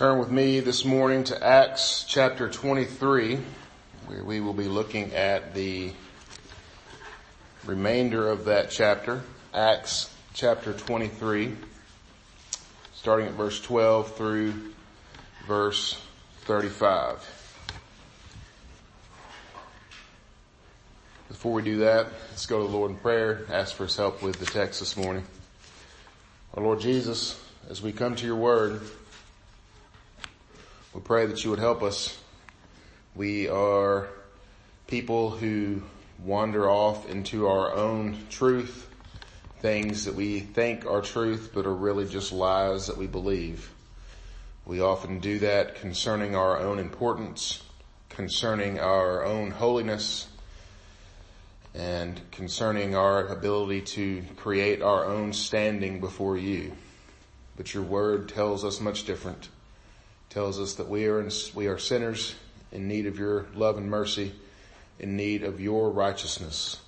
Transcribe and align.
Turn 0.00 0.18
with 0.18 0.30
me 0.30 0.60
this 0.60 0.86
morning 0.86 1.24
to 1.24 1.46
Acts 1.46 2.06
chapter 2.08 2.48
23, 2.48 3.38
where 4.06 4.24
we 4.24 4.40
will 4.40 4.54
be 4.54 4.64
looking 4.64 5.12
at 5.12 5.52
the 5.52 5.92
remainder 7.66 8.26
of 8.30 8.46
that 8.46 8.70
chapter. 8.70 9.20
Acts 9.52 10.10
chapter 10.32 10.72
23, 10.72 11.54
starting 12.94 13.26
at 13.26 13.34
verse 13.34 13.60
12 13.60 14.16
through 14.16 14.72
verse 15.46 16.00
35. 16.44 17.18
Before 21.28 21.52
we 21.52 21.60
do 21.60 21.76
that, 21.80 22.06
let's 22.30 22.46
go 22.46 22.62
to 22.62 22.66
the 22.66 22.74
Lord 22.74 22.92
in 22.92 22.96
prayer, 22.96 23.44
ask 23.50 23.74
for 23.74 23.84
his 23.84 23.96
help 23.96 24.22
with 24.22 24.38
the 24.38 24.46
text 24.46 24.80
this 24.80 24.96
morning. 24.96 25.26
Our 26.54 26.62
Lord 26.62 26.80
Jesus, 26.80 27.38
as 27.68 27.82
we 27.82 27.92
come 27.92 28.16
to 28.16 28.24
your 28.24 28.36
word, 28.36 28.80
we 30.92 31.00
pray 31.00 31.26
that 31.26 31.44
you 31.44 31.50
would 31.50 31.60
help 31.60 31.82
us. 31.82 32.18
We 33.14 33.48
are 33.48 34.08
people 34.88 35.30
who 35.30 35.82
wander 36.18 36.68
off 36.68 37.08
into 37.08 37.46
our 37.46 37.72
own 37.72 38.26
truth, 38.28 38.88
things 39.60 40.04
that 40.06 40.16
we 40.16 40.40
think 40.40 40.84
are 40.86 41.00
truth 41.00 41.52
but 41.54 41.64
are 41.64 41.74
really 41.74 42.06
just 42.06 42.32
lies 42.32 42.88
that 42.88 42.96
we 42.96 43.06
believe. 43.06 43.72
We 44.66 44.80
often 44.80 45.20
do 45.20 45.38
that 45.38 45.76
concerning 45.76 46.34
our 46.34 46.58
own 46.58 46.80
importance, 46.80 47.62
concerning 48.08 48.80
our 48.80 49.24
own 49.24 49.52
holiness, 49.52 50.26
and 51.72 52.20
concerning 52.32 52.96
our 52.96 53.28
ability 53.28 53.82
to 53.82 54.24
create 54.36 54.82
our 54.82 55.04
own 55.04 55.32
standing 55.34 56.00
before 56.00 56.36
you. 56.36 56.72
But 57.56 57.74
your 57.74 57.84
word 57.84 58.28
tells 58.28 58.64
us 58.64 58.80
much 58.80 59.04
different 59.04 59.48
tells 60.30 60.60
us 60.60 60.74
that 60.74 60.88
we 60.88 61.06
are, 61.06 61.20
in, 61.20 61.30
we 61.54 61.66
are 61.66 61.78
sinners 61.78 62.34
in 62.72 62.88
need 62.88 63.06
of 63.06 63.18
your 63.18 63.46
love 63.54 63.76
and 63.76 63.90
mercy, 63.90 64.32
in 64.98 65.16
need 65.16 65.42
of 65.42 65.60
your 65.60 65.90
righteousness. 65.90 66.80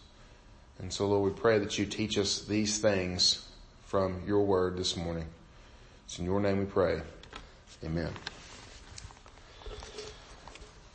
And 0.79 0.93
so 0.93 1.07
Lord, 1.09 1.35
we 1.35 1.39
pray 1.39 1.59
that 1.59 1.77
you 1.79 1.85
teach 1.85 2.17
us 2.17 2.43
these 2.43 2.79
things 2.79 3.47
from 3.87 4.23
your 4.27 4.43
word 4.43 4.77
this 4.77 4.97
morning. 4.97 5.27
It's 6.07 6.19
in 6.19 6.25
your 6.25 6.41
name 6.41 6.59
we 6.59 6.65
pray. 6.65 7.03
Amen. 7.85 8.11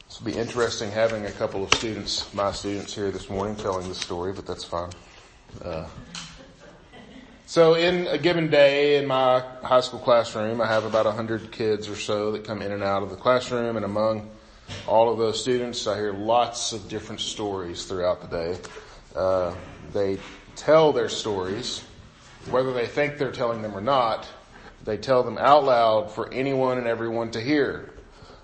This 0.07 0.19
will 0.19 0.31
be 0.31 0.37
interesting 0.37 0.89
having 0.89 1.25
a 1.25 1.31
couple 1.31 1.63
of 1.63 1.73
students, 1.73 2.33
my 2.33 2.51
students 2.51 2.95
here 2.95 3.11
this 3.11 3.29
morning 3.29 3.55
telling 3.55 3.87
the 3.89 3.95
story, 3.95 4.31
but 4.31 4.45
that's 4.45 4.63
fine. 4.63 4.89
Uh, 5.63 5.85
so 7.47 7.75
in 7.75 8.07
a 8.07 8.17
given 8.17 8.49
day 8.49 8.97
in 8.97 9.07
my 9.07 9.39
high 9.63 9.79
school 9.79 10.01
classroom, 10.01 10.59
I 10.59 10.67
have 10.67 10.83
about 10.83 11.05
a 11.05 11.11
hundred 11.13 11.49
kids 11.49 11.87
or 11.87 11.95
so 11.95 12.33
that 12.33 12.43
come 12.43 12.61
in 12.61 12.73
and 12.73 12.83
out 12.83 13.03
of 13.03 13.09
the 13.09 13.15
classroom 13.15 13.77
and 13.77 13.85
among 13.85 14.29
all 14.85 15.09
of 15.09 15.17
those 15.17 15.41
students, 15.41 15.87
I 15.87 15.95
hear 15.95 16.11
lots 16.11 16.73
of 16.73 16.89
different 16.89 17.21
stories 17.21 17.85
throughout 17.85 18.19
the 18.19 18.27
day. 18.27 18.59
Uh, 19.15 19.55
they 19.93 20.19
tell 20.57 20.91
their 20.91 21.07
stories, 21.07 21.85
whether 22.49 22.73
they 22.73 22.85
think 22.85 23.17
they're 23.17 23.31
telling 23.31 23.61
them 23.61 23.73
or 23.73 23.81
not, 23.81 24.27
they 24.83 24.97
tell 24.97 25.23
them 25.23 25.37
out 25.37 25.63
loud 25.63 26.11
for 26.11 26.29
anyone 26.33 26.77
and 26.77 26.85
everyone 26.85 27.31
to 27.31 27.39
hear. 27.39 27.93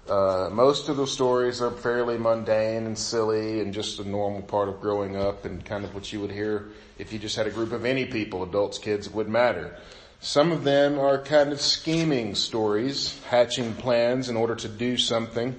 Uh, 0.10 0.50
most 0.52 0.90
of 0.90 0.98
the 0.98 1.08
stories 1.08 1.62
are 1.62 1.72
fairly 1.72 2.18
mundane 2.18 2.86
and 2.86 2.98
silly 2.98 3.62
and 3.62 3.74
just 3.74 4.00
a 4.00 4.08
normal 4.08 4.42
part 4.42 4.68
of 4.68 4.82
growing 4.82 5.16
up 5.16 5.46
and 5.46 5.64
kind 5.64 5.86
of 5.86 5.96
what 5.96 6.12
you 6.12 6.20
would 6.20 6.32
hear 6.32 6.68
if 6.98 7.14
you 7.14 7.20
just 7.20 7.38
had 7.38 7.48
a 7.48 7.50
group 7.50 7.72
of 7.72 7.86
any 7.86 8.06
people, 8.06 8.44
adults, 8.44 8.78
kids, 8.78 9.08
it 9.08 9.14
wouldn't 9.14 9.32
matter. 9.32 9.78
Some 10.20 10.52
of 10.52 10.64
them 10.64 11.00
are 11.00 11.18
kind 11.18 11.52
of 11.52 11.60
scheming 11.62 12.36
stories, 12.36 13.22
hatching 13.30 13.74
plans 13.76 14.30
in 14.30 14.36
order 14.36 14.56
to 14.56 14.68
do 14.68 14.98
something, 14.98 15.56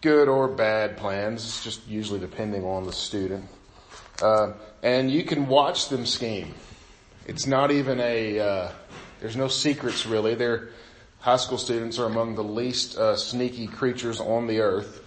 good 0.00 0.28
or 0.28 0.48
bad 0.48 0.96
plans. 0.96 1.44
It's 1.44 1.64
just 1.64 1.86
usually 1.86 2.20
depending 2.20 2.64
on 2.64 2.84
the 2.84 2.92
student. 2.92 3.44
Uh, 4.22 4.52
and 4.82 5.10
you 5.10 5.24
can 5.24 5.46
watch 5.46 5.88
them 5.88 6.06
scheme. 6.06 6.54
It's 7.26 7.46
not 7.46 7.70
even 7.70 8.00
a, 8.00 8.38
uh, 8.38 8.72
there's 9.20 9.36
no 9.36 9.48
secrets 9.48 10.06
really. 10.06 10.34
They're, 10.34 10.70
High 11.20 11.36
school 11.36 11.58
students 11.58 11.98
are 11.98 12.06
among 12.06 12.36
the 12.36 12.44
least 12.44 12.96
uh, 12.96 13.16
sneaky 13.16 13.66
creatures 13.66 14.20
on 14.20 14.46
the 14.46 14.60
earth. 14.60 15.02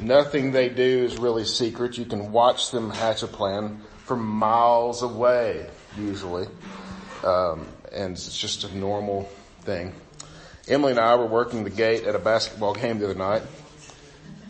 Nothing 0.00 0.52
they 0.52 0.68
do 0.68 1.04
is 1.04 1.18
really 1.18 1.44
secret. 1.44 1.98
You 1.98 2.04
can 2.04 2.32
watch 2.32 2.70
them 2.70 2.90
hatch 2.90 3.22
a 3.22 3.26
plan 3.26 3.80
from 4.04 4.24
miles 4.24 5.02
away, 5.02 5.68
usually. 5.98 6.46
Um, 7.24 7.66
and 7.92 8.12
it's 8.12 8.38
just 8.38 8.64
a 8.64 8.76
normal 8.76 9.28
thing. 9.62 9.92
Emily 10.68 10.92
and 10.92 11.00
I 11.00 11.16
were 11.16 11.26
working 11.26 11.64
the 11.64 11.70
gate 11.70 12.04
at 12.04 12.14
a 12.14 12.18
basketball 12.18 12.74
game 12.74 12.98
the 12.98 13.06
other 13.06 13.14
night, 13.14 13.42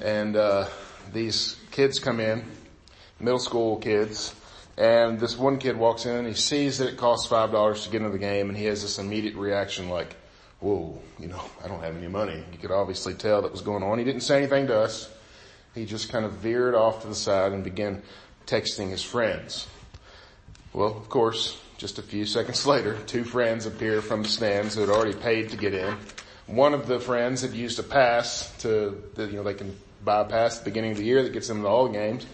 and 0.00 0.36
uh, 0.36 0.66
these 1.12 1.56
kids 1.70 1.98
come 1.98 2.20
in, 2.20 2.44
middle 3.20 3.38
school 3.38 3.76
kids, 3.76 4.34
and 4.76 5.18
this 5.18 5.36
one 5.36 5.58
kid 5.58 5.76
walks 5.76 6.06
in 6.06 6.14
and 6.14 6.26
he 6.26 6.34
sees 6.34 6.78
that 6.78 6.88
it 6.88 6.96
costs 6.96 7.26
five 7.26 7.52
dollars 7.52 7.84
to 7.84 7.90
get 7.90 7.98
into 7.98 8.10
the 8.10 8.18
game, 8.18 8.48
and 8.48 8.58
he 8.58 8.64
has 8.66 8.82
this 8.82 8.98
immediate 8.98 9.34
reaction 9.36 9.88
like, 9.88 10.14
whoa, 10.60 10.98
you 11.18 11.28
know, 11.28 11.42
I 11.64 11.68
don't 11.68 11.80
have 11.82 11.96
any 11.96 12.08
money. 12.08 12.42
You 12.52 12.58
could 12.58 12.70
obviously 12.70 13.14
tell 13.14 13.42
that 13.42 13.52
was 13.52 13.60
going 13.60 13.82
on. 13.82 13.98
He 13.98 14.04
didn't 14.04 14.22
say 14.22 14.38
anything 14.38 14.66
to 14.68 14.78
us. 14.78 15.08
He 15.74 15.84
just 15.84 16.10
kind 16.10 16.24
of 16.24 16.32
veered 16.32 16.74
off 16.74 17.02
to 17.02 17.08
the 17.08 17.14
side 17.14 17.52
and 17.52 17.62
began 17.62 18.02
texting 18.46 18.90
his 18.90 19.02
friends. 19.02 19.68
Well, 20.72 20.96
of 20.96 21.08
course, 21.08 21.60
just 21.76 21.98
a 21.98 22.02
few 22.02 22.26
seconds 22.36 22.66
later, 22.66 22.98
two 23.06 23.24
friends 23.24 23.66
appear 23.66 24.02
from 24.02 24.22
the 24.22 24.28
stands 24.28 24.74
who 24.74 24.80
had 24.80 24.90
already 24.90 25.14
paid 25.14 25.50
to 25.50 25.56
get 25.56 25.74
in. 25.74 25.96
One 26.46 26.74
of 26.74 26.86
the 26.86 26.98
friends 26.98 27.42
had 27.42 27.52
used 27.52 27.78
a 27.78 27.82
pass 27.82 28.52
to, 28.60 29.02
you 29.18 29.32
know, 29.32 29.42
they 29.42 29.54
can 29.54 29.76
buy 30.04 30.22
a 30.22 30.24
pass 30.24 30.58
the 30.58 30.64
beginning 30.64 30.92
of 30.92 30.96
the 30.96 31.04
year 31.04 31.22
that 31.22 31.32
gets 31.32 31.46
them 31.46 31.62
to 31.62 31.68
all 31.68 31.88
games. 31.88 32.26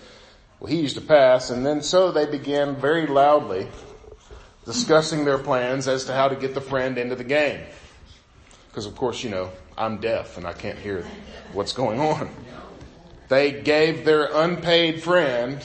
Well, 0.60 0.70
he 0.70 0.80
used 0.80 0.96
a 0.96 1.00
pass 1.00 1.50
and 1.50 1.66
then 1.66 1.82
so 1.82 2.12
they 2.12 2.26
began 2.26 2.76
very 2.76 3.06
loudly 3.06 3.66
discussing 4.64 5.24
their 5.24 5.38
plans 5.38 5.88
as 5.88 6.04
to 6.06 6.12
how 6.14 6.28
to 6.28 6.36
get 6.36 6.54
the 6.54 6.60
friend 6.60 6.96
into 6.96 7.16
the 7.16 7.24
game. 7.24 7.60
Because 8.74 8.86
of 8.86 8.96
course, 8.96 9.22
you 9.22 9.30
know, 9.30 9.52
I'm 9.78 9.98
deaf 9.98 10.36
and 10.36 10.44
I 10.44 10.52
can't 10.52 10.76
hear 10.76 11.06
what's 11.52 11.72
going 11.72 12.00
on. 12.00 12.28
They 13.28 13.52
gave 13.52 14.04
their 14.04 14.28
unpaid 14.34 15.00
friend 15.00 15.64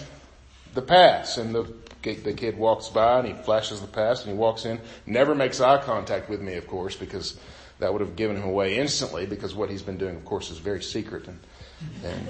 the 0.75 0.84
pass 0.84 1.38
and 1.40 1.56
the, 1.56 1.74
the 2.03 2.34
kid 2.34 2.56
walks 2.56 2.88
by 2.90 3.18
and 3.18 3.28
he 3.28 3.34
flashes 3.34 3.81
the 3.81 3.88
pass 3.88 4.22
and 4.22 4.31
he 4.31 4.38
walks 4.38 4.64
in, 4.66 4.80
never 5.08 5.34
makes 5.34 5.59
eye 5.59 5.81
contact 5.81 6.30
with 6.30 6.40
me, 6.40 6.53
of 6.53 6.68
course, 6.68 6.96
because 6.96 7.40
that 7.80 7.92
would 7.92 8.02
have 8.02 8.16
given 8.16 8.38
him 8.38 8.44
away 8.44 8.78
instantly 8.78 9.25
because 9.25 9.56
what 9.56 9.72
he's 9.72 9.81
been 9.81 9.98
doing, 9.98 10.16
of 10.16 10.24
course, 10.24 10.52
is 10.52 10.59
very 10.59 10.84
secret 10.84 11.28
and, 11.28 11.40
and 12.03 12.28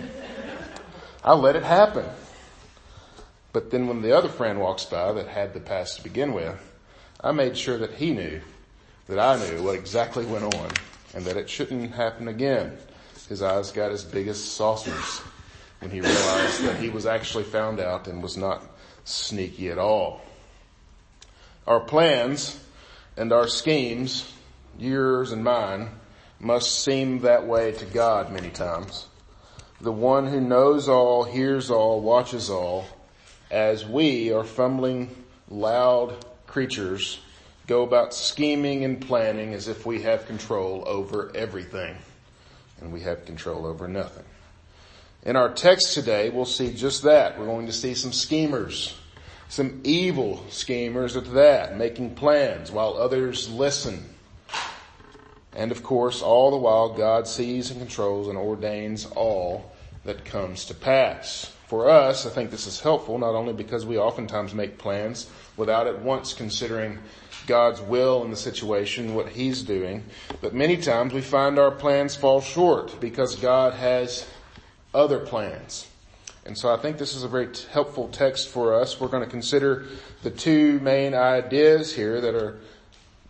I 1.26 1.34
let 1.34 1.58
it 1.58 1.64
happen. 1.64 2.06
But 3.52 3.70
then 3.70 3.88
when 3.90 4.02
the 4.02 4.18
other 4.18 4.30
friend 4.30 4.62
walks 4.62 4.86
by 4.86 5.12
that 5.12 5.28
had 5.28 5.54
the 5.54 5.60
pass 5.60 5.98
to 5.98 6.04
begin 6.04 6.32
with, 6.32 6.58
I 7.20 7.34
made 7.34 7.58
sure 7.58 7.78
that 7.80 7.96
he 7.96 8.12
knew 8.12 8.40
that 9.10 9.20
I 9.20 9.38
knew 9.38 9.64
what 9.64 9.76
exactly 9.76 10.24
went 10.24 10.54
on 10.54 10.70
and 11.16 11.26
that 11.26 11.36
it 11.36 11.50
shouldn't 11.50 11.92
happen 11.92 12.28
again. 12.28 12.78
His 13.28 13.42
eyes 13.42 13.72
got 13.72 13.92
as 13.92 14.06
big 14.06 14.28
as 14.28 14.42
saucers 14.42 15.22
when 15.80 15.90
he 15.90 16.00
realized 16.00 16.64
that 16.64 16.78
he 16.78 16.90
was 16.90 17.08
actually 17.08 17.44
found 17.44 17.80
out 17.80 18.08
and 18.08 18.22
was 18.22 18.38
not 18.38 18.64
sneaky 19.06 19.70
at 19.70 19.80
all. 19.80 20.22
Our 21.66 21.80
plans 21.80 22.64
and 23.18 23.34
our 23.34 23.48
schemes, 23.48 24.32
yours 24.78 25.32
and 25.32 25.44
mine, 25.44 25.90
must 26.40 26.84
seem 26.84 27.22
that 27.22 27.48
way 27.48 27.72
to 27.72 27.86
God 27.86 28.32
many 28.32 28.52
times. 28.52 29.08
The 29.82 29.92
one 29.92 30.28
who 30.28 30.40
knows 30.40 30.88
all, 30.88 31.24
hears 31.24 31.72
all, 31.72 32.00
watches 32.00 32.50
all, 32.52 32.86
as 33.50 33.88
we 33.88 34.32
are 34.32 34.44
fumbling 34.44 35.26
loud 35.50 36.14
creatures 36.46 37.20
go 37.70 37.84
about 37.84 38.16
scheming 38.16 38.84
and 38.84 39.00
planning 39.00 39.54
as 39.54 39.68
if 39.68 39.86
we 39.86 40.02
have 40.02 40.26
control 40.26 40.84
over 40.88 41.32
everything. 41.36 41.96
And 42.82 42.92
we 42.92 43.02
have 43.02 43.26
control 43.26 43.68
over 43.68 43.88
nothing. 43.88 44.26
In 45.24 45.36
our 45.36 45.54
text 45.54 45.94
today, 45.94 46.32
we'll 46.32 46.46
see 46.46 46.74
just 46.74 47.04
that. 47.04 47.38
We're 47.38 47.46
going 47.46 47.68
to 47.68 47.74
see 47.74 47.94
some 47.94 48.12
schemers, 48.12 48.98
some 49.50 49.82
evil 49.84 50.44
schemers 50.50 51.16
at 51.16 51.32
that, 51.34 51.78
making 51.78 52.16
plans 52.16 52.72
while 52.72 52.96
others 52.98 53.48
listen. 53.50 54.04
And 55.54 55.72
of 55.72 55.84
course, 55.84 56.24
all 56.24 56.50
the 56.50 56.58
while 56.58 56.90
God 56.90 57.28
sees 57.28 57.70
and 57.70 57.80
controls 57.80 58.30
and 58.30 58.38
ordains 58.38 59.06
all 59.06 59.72
that 60.06 60.26
comes 60.26 60.66
to 60.66 60.74
pass. 60.74 61.52
For 61.68 61.88
us, 61.88 62.26
I 62.26 62.32
think 62.32 62.50
this 62.50 62.66
is 62.66 62.80
helpful 62.80 63.20
not 63.20 63.36
only 63.36 63.54
because 63.54 63.86
we 63.86 64.00
oftentimes 64.00 64.56
make 64.56 64.80
plans 64.80 65.30
without 65.56 65.86
at 65.86 66.02
once 66.02 66.34
considering 66.34 66.98
God's 67.50 67.82
will 67.82 68.24
in 68.24 68.30
the 68.30 68.38
situation, 68.38 69.16
what 69.16 69.28
He's 69.28 69.64
doing. 69.64 70.06
But 70.40 70.54
many 70.54 70.78
times 70.78 71.12
we 71.12 71.22
find 71.22 71.58
our 71.58 71.72
plans 71.72 72.16
fall 72.16 72.40
short 72.40 73.02
because 73.02 73.36
God 73.36 73.74
has 73.74 74.26
other 74.94 75.20
plans. 75.20 75.88
And 76.46 76.56
so 76.56 76.74
I 76.74 76.78
think 76.78 76.98
this 76.98 77.16
is 77.16 77.24
a 77.24 77.28
very 77.28 77.50
helpful 77.72 78.08
text 78.10 78.50
for 78.50 78.76
us. 78.76 79.00
We're 79.00 79.08
going 79.08 79.24
to 79.24 79.30
consider 79.30 79.86
the 80.22 80.30
two 80.30 80.80
main 80.80 81.16
ideas 81.16 81.94
here 81.94 82.22
that 82.22 82.36
are 82.36 82.60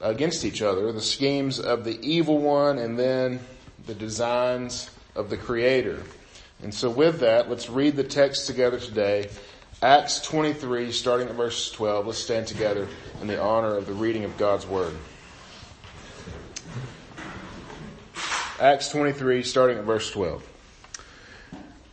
against 0.02 0.44
each 0.44 0.62
other, 0.62 0.92
the 0.92 1.02
schemes 1.02 1.60
of 1.60 1.86
the 1.86 1.98
evil 2.06 2.38
one 2.38 2.78
and 2.78 3.00
then 3.00 3.40
the 3.88 3.94
designs 3.94 4.90
of 5.16 5.30
the 5.30 5.38
creator. 5.38 6.04
And 6.62 6.74
so 6.74 6.90
with 6.90 7.22
that, 7.22 7.50
let's 7.50 7.70
read 7.70 7.96
the 7.96 8.04
text 8.04 8.48
together 8.48 8.80
today. 8.80 9.30
Acts 9.82 10.20
23, 10.20 10.92
starting 10.92 11.30
at 11.30 11.36
verse 11.36 11.72
12. 11.72 12.08
Let's 12.08 12.20
stand 12.20 12.48
together 12.48 12.86
in 13.22 13.28
the 13.28 13.42
honor 13.42 13.78
of 13.78 13.86
the 13.86 13.94
reading 13.94 14.26
of 14.26 14.38
God's 14.38 14.68
Word. 14.68 14.94
Acts 18.60 18.90
23, 18.90 19.42
starting 19.42 19.78
at 19.78 19.86
verse 19.86 20.12
12. 20.12 20.46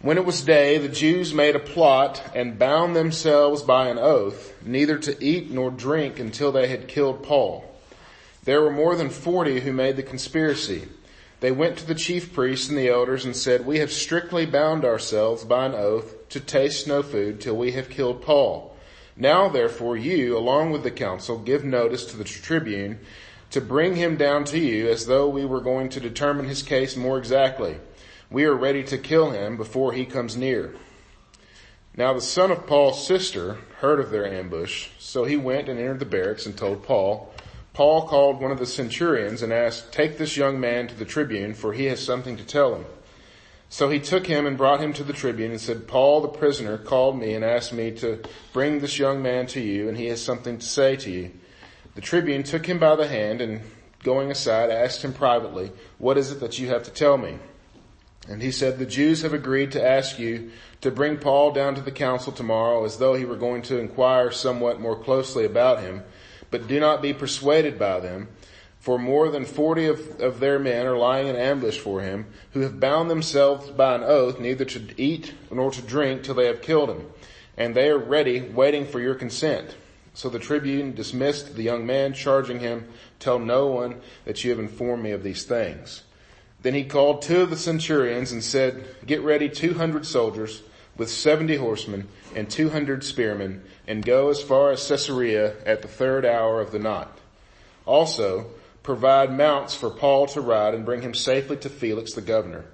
When 0.00 0.18
it 0.18 0.24
was 0.24 0.42
day, 0.42 0.78
the 0.78 0.88
Jews 0.88 1.32
made 1.32 1.54
a 1.54 1.60
plot 1.60 2.20
and 2.34 2.58
bound 2.58 2.96
themselves 2.96 3.62
by 3.62 3.88
an 3.88 3.98
oath, 3.98 4.60
neither 4.64 4.98
to 4.98 5.24
eat 5.24 5.52
nor 5.52 5.70
drink 5.70 6.18
until 6.18 6.50
they 6.50 6.66
had 6.66 6.88
killed 6.88 7.22
Paul. 7.22 7.72
There 8.42 8.62
were 8.62 8.72
more 8.72 8.96
than 8.96 9.10
forty 9.10 9.60
who 9.60 9.72
made 9.72 9.94
the 9.94 10.02
conspiracy. 10.02 10.88
They 11.46 11.52
went 11.52 11.78
to 11.78 11.86
the 11.86 11.94
chief 11.94 12.32
priests 12.32 12.68
and 12.68 12.76
the 12.76 12.88
elders 12.88 13.24
and 13.24 13.36
said, 13.36 13.64
we 13.64 13.78
have 13.78 13.92
strictly 13.92 14.46
bound 14.46 14.84
ourselves 14.84 15.44
by 15.44 15.66
an 15.66 15.76
oath 15.76 16.28
to 16.30 16.40
taste 16.40 16.88
no 16.88 17.04
food 17.04 17.40
till 17.40 17.56
we 17.56 17.70
have 17.70 17.88
killed 17.88 18.20
Paul. 18.20 18.76
Now 19.16 19.48
therefore 19.48 19.96
you, 19.96 20.36
along 20.36 20.72
with 20.72 20.82
the 20.82 20.90
council, 20.90 21.38
give 21.38 21.62
notice 21.62 22.04
to 22.06 22.16
the 22.16 22.24
tribune 22.24 22.98
to 23.52 23.60
bring 23.60 23.94
him 23.94 24.16
down 24.16 24.42
to 24.46 24.58
you 24.58 24.88
as 24.88 25.06
though 25.06 25.28
we 25.28 25.44
were 25.44 25.60
going 25.60 25.88
to 25.90 26.00
determine 26.00 26.46
his 26.46 26.64
case 26.64 26.96
more 26.96 27.16
exactly. 27.16 27.76
We 28.28 28.42
are 28.42 28.56
ready 28.56 28.82
to 28.82 28.98
kill 28.98 29.30
him 29.30 29.56
before 29.56 29.92
he 29.92 30.04
comes 30.04 30.36
near. 30.36 30.74
Now 31.96 32.12
the 32.12 32.20
son 32.20 32.50
of 32.50 32.66
Paul's 32.66 33.06
sister 33.06 33.58
heard 33.78 34.00
of 34.00 34.10
their 34.10 34.26
ambush, 34.26 34.88
so 34.98 35.22
he 35.22 35.36
went 35.36 35.68
and 35.68 35.78
entered 35.78 36.00
the 36.00 36.06
barracks 36.06 36.44
and 36.44 36.58
told 36.58 36.82
Paul. 36.82 37.32
Paul 37.76 38.08
called 38.08 38.40
one 38.40 38.52
of 38.52 38.58
the 38.58 38.64
centurions 38.64 39.42
and 39.42 39.52
asked, 39.52 39.92
take 39.92 40.16
this 40.16 40.34
young 40.34 40.58
man 40.58 40.88
to 40.88 40.94
the 40.94 41.04
tribune 41.04 41.52
for 41.52 41.74
he 41.74 41.84
has 41.84 42.02
something 42.02 42.38
to 42.38 42.42
tell 42.42 42.74
him. 42.74 42.86
So 43.68 43.90
he 43.90 44.00
took 44.00 44.26
him 44.26 44.46
and 44.46 44.56
brought 44.56 44.80
him 44.80 44.94
to 44.94 45.04
the 45.04 45.12
tribune 45.12 45.50
and 45.50 45.60
said, 45.60 45.86
Paul 45.86 46.22
the 46.22 46.28
prisoner 46.28 46.78
called 46.78 47.18
me 47.18 47.34
and 47.34 47.44
asked 47.44 47.74
me 47.74 47.90
to 47.96 48.22
bring 48.54 48.80
this 48.80 48.98
young 48.98 49.20
man 49.20 49.46
to 49.48 49.60
you 49.60 49.90
and 49.90 49.98
he 49.98 50.06
has 50.06 50.24
something 50.24 50.56
to 50.56 50.64
say 50.64 50.96
to 50.96 51.10
you. 51.10 51.32
The 51.94 52.00
tribune 52.00 52.44
took 52.44 52.64
him 52.64 52.78
by 52.78 52.96
the 52.96 53.08
hand 53.08 53.42
and 53.42 53.60
going 54.02 54.30
aside 54.30 54.70
asked 54.70 55.02
him 55.02 55.12
privately, 55.12 55.70
what 55.98 56.16
is 56.16 56.32
it 56.32 56.40
that 56.40 56.58
you 56.58 56.68
have 56.68 56.84
to 56.84 56.90
tell 56.90 57.18
me? 57.18 57.38
And 58.26 58.40
he 58.40 58.52
said, 58.52 58.78
the 58.78 58.86
Jews 58.86 59.20
have 59.20 59.34
agreed 59.34 59.72
to 59.72 59.86
ask 59.86 60.18
you 60.18 60.50
to 60.80 60.90
bring 60.90 61.18
Paul 61.18 61.50
down 61.52 61.74
to 61.74 61.82
the 61.82 61.92
council 61.92 62.32
tomorrow 62.32 62.86
as 62.86 62.96
though 62.96 63.12
he 63.12 63.26
were 63.26 63.36
going 63.36 63.60
to 63.64 63.78
inquire 63.78 64.30
somewhat 64.30 64.80
more 64.80 64.98
closely 64.98 65.44
about 65.44 65.82
him, 65.82 66.04
but 66.50 66.68
do 66.68 66.80
not 66.80 67.02
be 67.02 67.12
persuaded 67.12 67.78
by 67.78 68.00
them. 68.00 68.28
For 68.80 68.98
more 68.98 69.30
than 69.30 69.44
forty 69.44 69.86
of, 69.86 70.20
of 70.20 70.38
their 70.38 70.58
men 70.58 70.86
are 70.86 70.96
lying 70.96 71.26
in 71.26 71.34
ambush 71.34 71.78
for 71.78 72.02
him, 72.02 72.26
who 72.52 72.60
have 72.60 72.78
bound 72.78 73.10
themselves 73.10 73.70
by 73.70 73.96
an 73.96 74.04
oath 74.04 74.38
neither 74.38 74.64
to 74.64 75.00
eat 75.00 75.34
nor 75.50 75.72
to 75.72 75.82
drink 75.82 76.22
till 76.22 76.34
they 76.34 76.46
have 76.46 76.62
killed 76.62 76.90
him. 76.90 77.06
And 77.56 77.74
they 77.74 77.88
are 77.88 77.98
ready, 77.98 78.42
waiting 78.42 78.86
for 78.86 79.00
your 79.00 79.14
consent. 79.14 79.74
So 80.14 80.28
the 80.28 80.38
tribune 80.38 80.94
dismissed 80.94 81.56
the 81.56 81.62
young 81.62 81.84
man, 81.84 82.14
charging 82.14 82.60
him, 82.60 82.88
tell 83.18 83.38
no 83.38 83.66
one 83.66 84.00
that 84.24 84.44
you 84.44 84.50
have 84.50 84.60
informed 84.60 85.02
me 85.02 85.10
of 85.10 85.22
these 85.22 85.44
things. 85.44 86.04
Then 86.62 86.74
he 86.74 86.84
called 86.84 87.22
two 87.22 87.42
of 87.42 87.50
the 87.50 87.56
centurions 87.56 88.32
and 88.32 88.42
said, 88.42 88.86
get 89.04 89.20
ready 89.20 89.48
200 89.48 90.06
soldiers 90.06 90.62
with 90.96 91.10
70 91.10 91.56
horsemen 91.56 92.08
and 92.34 92.48
200 92.48 93.04
spearmen 93.04 93.62
and 93.86 94.04
go 94.04 94.28
as 94.28 94.42
far 94.42 94.70
as 94.70 94.86
Caesarea 94.88 95.54
at 95.64 95.82
the 95.82 95.88
third 95.88 96.24
hour 96.24 96.60
of 96.60 96.72
the 96.72 96.78
night. 96.78 97.08
Also, 97.84 98.46
provide 98.82 99.32
mounts 99.32 99.74
for 99.74 99.90
Paul 99.90 100.26
to 100.28 100.40
ride 100.40 100.74
and 100.74 100.84
bring 100.84 101.02
him 101.02 101.14
safely 101.14 101.56
to 101.58 101.68
Felix 101.68 102.12
the 102.12 102.20
governor. 102.20 102.64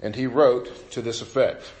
And 0.00 0.14
he 0.14 0.26
wrote 0.26 0.90
to 0.92 1.02
this 1.02 1.22
effect, 1.22 1.72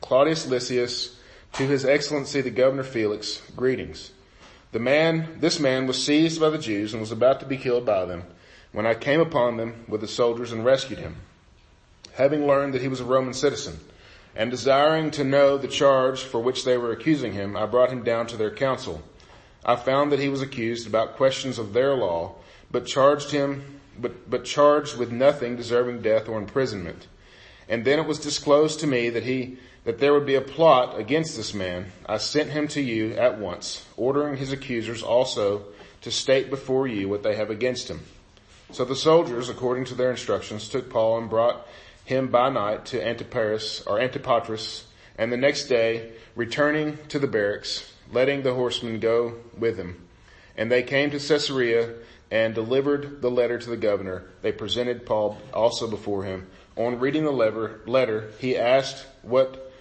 Claudius 0.00 0.46
Lysias, 0.46 1.16
to 1.54 1.66
his 1.66 1.84
excellency 1.84 2.40
the 2.40 2.50
governor 2.50 2.84
Felix, 2.84 3.42
greetings. 3.56 4.12
The 4.72 4.78
man, 4.78 5.38
this 5.40 5.58
man 5.58 5.86
was 5.86 6.02
seized 6.02 6.40
by 6.40 6.50
the 6.50 6.58
Jews 6.58 6.92
and 6.92 7.00
was 7.00 7.12
about 7.12 7.40
to 7.40 7.46
be 7.46 7.56
killed 7.56 7.84
by 7.84 8.04
them 8.04 8.24
when 8.72 8.86
I 8.86 8.94
came 8.94 9.20
upon 9.20 9.56
them 9.56 9.84
with 9.88 10.00
the 10.00 10.08
soldiers 10.08 10.52
and 10.52 10.64
rescued 10.64 11.00
him. 11.00 11.16
Having 12.14 12.46
learned 12.46 12.74
that 12.74 12.82
he 12.82 12.88
was 12.88 13.00
a 13.00 13.04
Roman 13.04 13.34
citizen 13.34 13.80
and 14.34 14.50
desiring 14.50 15.10
to 15.12 15.24
know 15.24 15.58
the 15.58 15.68
charge 15.68 16.22
for 16.22 16.40
which 16.40 16.64
they 16.64 16.76
were 16.76 16.92
accusing 16.92 17.32
him, 17.32 17.56
I 17.56 17.66
brought 17.66 17.90
him 17.90 18.02
down 18.02 18.26
to 18.28 18.36
their 18.36 18.50
council. 18.50 19.02
I 19.64 19.76
found 19.76 20.12
that 20.12 20.20
he 20.20 20.28
was 20.28 20.42
accused 20.42 20.86
about 20.86 21.16
questions 21.16 21.58
of 21.58 21.72
their 21.72 21.94
law, 21.94 22.36
but 22.70 22.86
charged 22.86 23.30
him, 23.30 23.80
but, 23.98 24.30
but 24.30 24.44
charged 24.44 24.96
with 24.96 25.12
nothing 25.12 25.56
deserving 25.56 26.02
death 26.02 26.28
or 26.28 26.38
imprisonment. 26.38 27.06
And 27.68 27.84
then 27.84 27.98
it 27.98 28.06
was 28.06 28.18
disclosed 28.18 28.80
to 28.80 28.86
me 28.86 29.10
that 29.10 29.24
he 29.24 29.58
that 29.84 29.98
there 29.98 30.12
would 30.12 30.26
be 30.26 30.34
a 30.34 30.40
plot 30.40 30.98
against 30.98 31.36
this 31.36 31.54
man, 31.54 31.90
I 32.06 32.18
sent 32.18 32.50
him 32.50 32.68
to 32.68 32.80
you 32.82 33.14
at 33.14 33.38
once, 33.38 33.86
ordering 33.96 34.36
his 34.36 34.52
accusers 34.52 35.02
also 35.02 35.64
to 36.02 36.10
state 36.10 36.50
before 36.50 36.86
you 36.86 37.08
what 37.08 37.22
they 37.22 37.36
have 37.36 37.50
against 37.50 37.88
him. 37.88 38.00
So 38.72 38.84
the 38.84 38.96
soldiers, 38.96 39.48
according 39.48 39.86
to 39.86 39.94
their 39.94 40.10
instructions, 40.10 40.68
took 40.68 40.90
Paul 40.90 41.18
and 41.18 41.30
brought 41.30 41.66
him 42.10 42.26
by 42.26 42.50
night 42.50 42.86
to 42.86 43.00
Antiparis 43.00 43.86
or 43.86 44.00
Antipatris, 44.00 44.82
and 45.16 45.32
the 45.32 45.36
next 45.36 45.68
day, 45.68 46.10
returning 46.34 46.98
to 47.08 47.18
the 47.18 47.28
barracks, 47.28 47.92
letting 48.12 48.42
the 48.42 48.52
horsemen 48.52 48.98
go 48.98 49.36
with 49.56 49.76
him. 49.76 49.96
And 50.56 50.70
they 50.70 50.82
came 50.82 51.10
to 51.12 51.18
Caesarea 51.18 51.94
and 52.30 52.52
delivered 52.52 53.22
the 53.22 53.30
letter 53.30 53.58
to 53.58 53.70
the 53.70 53.76
governor. 53.76 54.24
They 54.42 54.50
presented 54.50 55.06
Paul 55.06 55.38
also 55.54 55.86
before 55.88 56.24
him. 56.24 56.48
On 56.76 56.98
reading 56.98 57.24
the 57.24 57.30
letter, 57.86 58.30
he 58.40 58.56
asked 58.56 59.06
what 59.22 59.72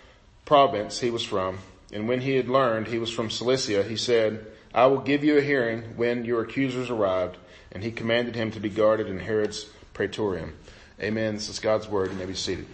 province 0.45 0.99
he 0.99 1.09
was 1.09 1.23
from. 1.23 1.57
And 1.91 2.07
when 2.07 2.21
he 2.21 2.35
had 2.35 2.47
learned 2.47 2.87
he 2.87 2.99
was 2.99 3.11
from 3.11 3.31
Cilicia, 3.31 3.83
he 3.83 3.97
said, 3.97 4.45
I 4.73 4.85
will 4.85 5.01
give 5.01 5.23
you 5.23 5.37
a 5.37 5.41
hearing 5.41 5.97
when 5.97 6.25
your 6.25 6.41
accusers 6.41 6.91
arrived. 6.91 7.37
And 7.71 7.83
he 7.83 7.91
commanded 7.91 8.35
him 8.35 8.51
to 8.51 8.59
be 8.59 8.69
guarded 8.69 9.07
in 9.07 9.19
Herod's 9.19 9.65
praetorium. 9.93 10.53
Amen. 11.01 11.35
This 11.35 11.47
is 11.47 11.59
God's 11.59 11.87
word. 11.87 12.11
You 12.11 12.17
may 12.17 12.25
be 12.25 12.33
seated. 12.33 12.65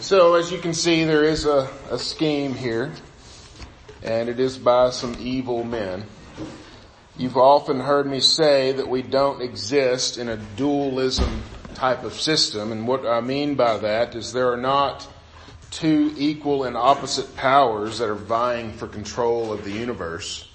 So 0.00 0.34
as 0.34 0.52
you 0.52 0.58
can 0.58 0.74
see, 0.74 1.04
there 1.04 1.24
is 1.24 1.46
a, 1.46 1.70
a 1.90 1.98
scheme 1.98 2.52
here, 2.52 2.92
and 4.02 4.28
it 4.28 4.38
is 4.38 4.58
by 4.58 4.90
some 4.90 5.16
evil 5.18 5.64
men. 5.64 6.04
You've 7.16 7.38
often 7.38 7.80
heard 7.80 8.06
me 8.06 8.20
say 8.20 8.72
that 8.72 8.88
we 8.88 9.00
don't 9.00 9.40
exist 9.40 10.18
in 10.18 10.28
a 10.28 10.36
dualism 10.36 11.42
type 11.72 12.04
of 12.04 12.12
system. 12.12 12.72
And 12.72 12.86
what 12.86 13.06
I 13.06 13.22
mean 13.22 13.54
by 13.54 13.78
that 13.78 14.14
is 14.14 14.34
there 14.34 14.52
are 14.52 14.58
not 14.58 15.08
two 15.70 16.12
equal 16.18 16.64
and 16.64 16.76
opposite 16.76 17.36
powers 17.36 18.00
that 18.00 18.10
are 18.10 18.14
vying 18.14 18.72
for 18.74 18.86
control 18.86 19.50
of 19.50 19.64
the 19.64 19.70
universe. 19.70 20.49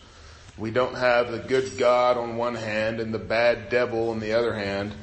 We 0.57 0.71
don't 0.71 0.95
have 0.95 1.31
the 1.31 1.39
good 1.39 1.77
God 1.77 2.17
on 2.17 2.38
one 2.38 2.55
hand 2.55 3.00
and 3.00 3.13
the 3.13 3.19
bad 3.19 3.69
devil 3.69 4.09
on 4.09 4.19
the 4.19 4.33
other 4.33 4.53
hand 4.53 4.93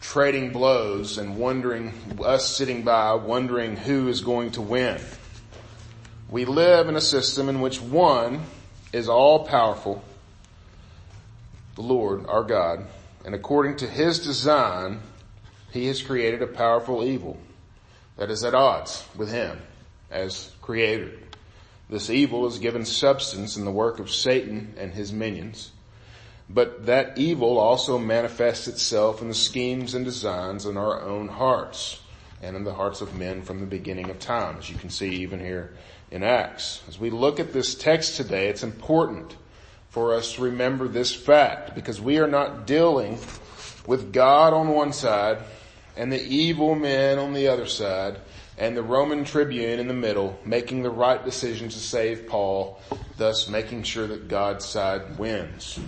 trading 0.00 0.50
blows 0.52 1.18
and 1.18 1.36
wondering, 1.36 1.92
us 2.24 2.56
sitting 2.56 2.82
by 2.82 3.14
wondering 3.14 3.76
who 3.76 4.08
is 4.08 4.20
going 4.20 4.50
to 4.52 4.62
win. 4.62 5.00
We 6.28 6.44
live 6.44 6.88
in 6.88 6.96
a 6.96 7.00
system 7.00 7.48
in 7.48 7.60
which 7.60 7.80
one 7.80 8.42
is 8.92 9.08
all 9.08 9.46
powerful, 9.46 10.04
the 11.74 11.82
Lord, 11.82 12.26
our 12.26 12.44
God, 12.44 12.86
and 13.24 13.34
according 13.34 13.76
to 13.78 13.86
his 13.86 14.20
design, 14.20 15.00
he 15.72 15.86
has 15.86 16.02
created 16.02 16.40
a 16.40 16.46
powerful 16.46 17.04
evil 17.04 17.38
that 18.16 18.30
is 18.30 18.44
at 18.44 18.54
odds 18.54 19.04
with 19.16 19.30
him 19.30 19.60
as 20.10 20.52
creator. 20.62 21.10
This 21.88 22.10
evil 22.10 22.46
is 22.46 22.58
given 22.58 22.84
substance 22.84 23.56
in 23.56 23.64
the 23.64 23.70
work 23.70 24.00
of 24.00 24.10
Satan 24.10 24.74
and 24.76 24.92
his 24.92 25.12
minions. 25.12 25.70
But 26.48 26.86
that 26.86 27.18
evil 27.18 27.58
also 27.58 27.98
manifests 27.98 28.68
itself 28.68 29.22
in 29.22 29.28
the 29.28 29.34
schemes 29.34 29.94
and 29.94 30.04
designs 30.04 30.66
in 30.66 30.76
our 30.76 31.00
own 31.00 31.28
hearts 31.28 32.00
and 32.42 32.56
in 32.56 32.64
the 32.64 32.74
hearts 32.74 33.00
of 33.00 33.16
men 33.16 33.42
from 33.42 33.60
the 33.60 33.66
beginning 33.66 34.10
of 34.10 34.18
time, 34.18 34.56
as 34.58 34.70
you 34.70 34.76
can 34.76 34.90
see 34.90 35.10
even 35.10 35.40
here 35.40 35.74
in 36.10 36.22
Acts. 36.22 36.82
As 36.88 36.98
we 36.98 37.10
look 37.10 37.40
at 37.40 37.52
this 37.52 37.74
text 37.74 38.16
today, 38.16 38.48
it's 38.48 38.62
important 38.62 39.36
for 39.88 40.14
us 40.14 40.34
to 40.34 40.42
remember 40.42 40.88
this 40.88 41.14
fact 41.14 41.74
because 41.74 42.00
we 42.00 42.18
are 42.18 42.28
not 42.28 42.66
dealing 42.66 43.18
with 43.86 44.12
God 44.12 44.52
on 44.52 44.68
one 44.68 44.92
side 44.92 45.38
and 45.96 46.12
the 46.12 46.22
evil 46.22 46.74
men 46.74 47.18
on 47.18 47.32
the 47.32 47.48
other 47.48 47.66
side 47.66 48.18
and 48.58 48.76
the 48.76 48.82
Roman 48.82 49.24
tribune 49.24 49.78
in 49.78 49.88
the 49.88 49.94
middle 49.94 50.38
making 50.44 50.82
the 50.82 50.90
right 50.90 51.22
decision 51.24 51.68
to 51.68 51.78
save 51.78 52.26
Paul, 52.26 52.80
thus 53.16 53.48
making 53.48 53.82
sure 53.82 54.06
that 54.06 54.28
God's 54.28 54.64
side 54.64 55.18
wins. 55.18 55.78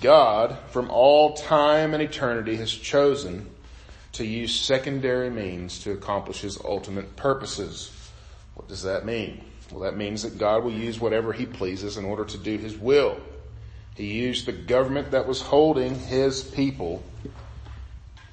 God, 0.00 0.56
from 0.68 0.90
all 0.90 1.34
time 1.34 1.94
and 1.94 2.02
eternity, 2.02 2.56
has 2.56 2.72
chosen 2.72 3.48
to 4.12 4.24
use 4.24 4.54
secondary 4.54 5.30
means 5.30 5.78
to 5.80 5.92
accomplish 5.92 6.40
his 6.40 6.58
ultimate 6.64 7.16
purposes. 7.16 7.90
What 8.54 8.68
does 8.68 8.82
that 8.82 9.04
mean? 9.04 9.44
Well, 9.70 9.80
that 9.80 9.96
means 9.96 10.22
that 10.22 10.38
God 10.38 10.64
will 10.64 10.72
use 10.72 10.98
whatever 10.98 11.32
he 11.32 11.46
pleases 11.46 11.96
in 11.96 12.04
order 12.04 12.24
to 12.24 12.38
do 12.38 12.58
his 12.58 12.76
will. 12.76 13.20
He 13.94 14.12
used 14.12 14.46
the 14.46 14.52
government 14.52 15.12
that 15.12 15.26
was 15.26 15.40
holding 15.40 15.94
his 15.94 16.42
people, 16.42 17.02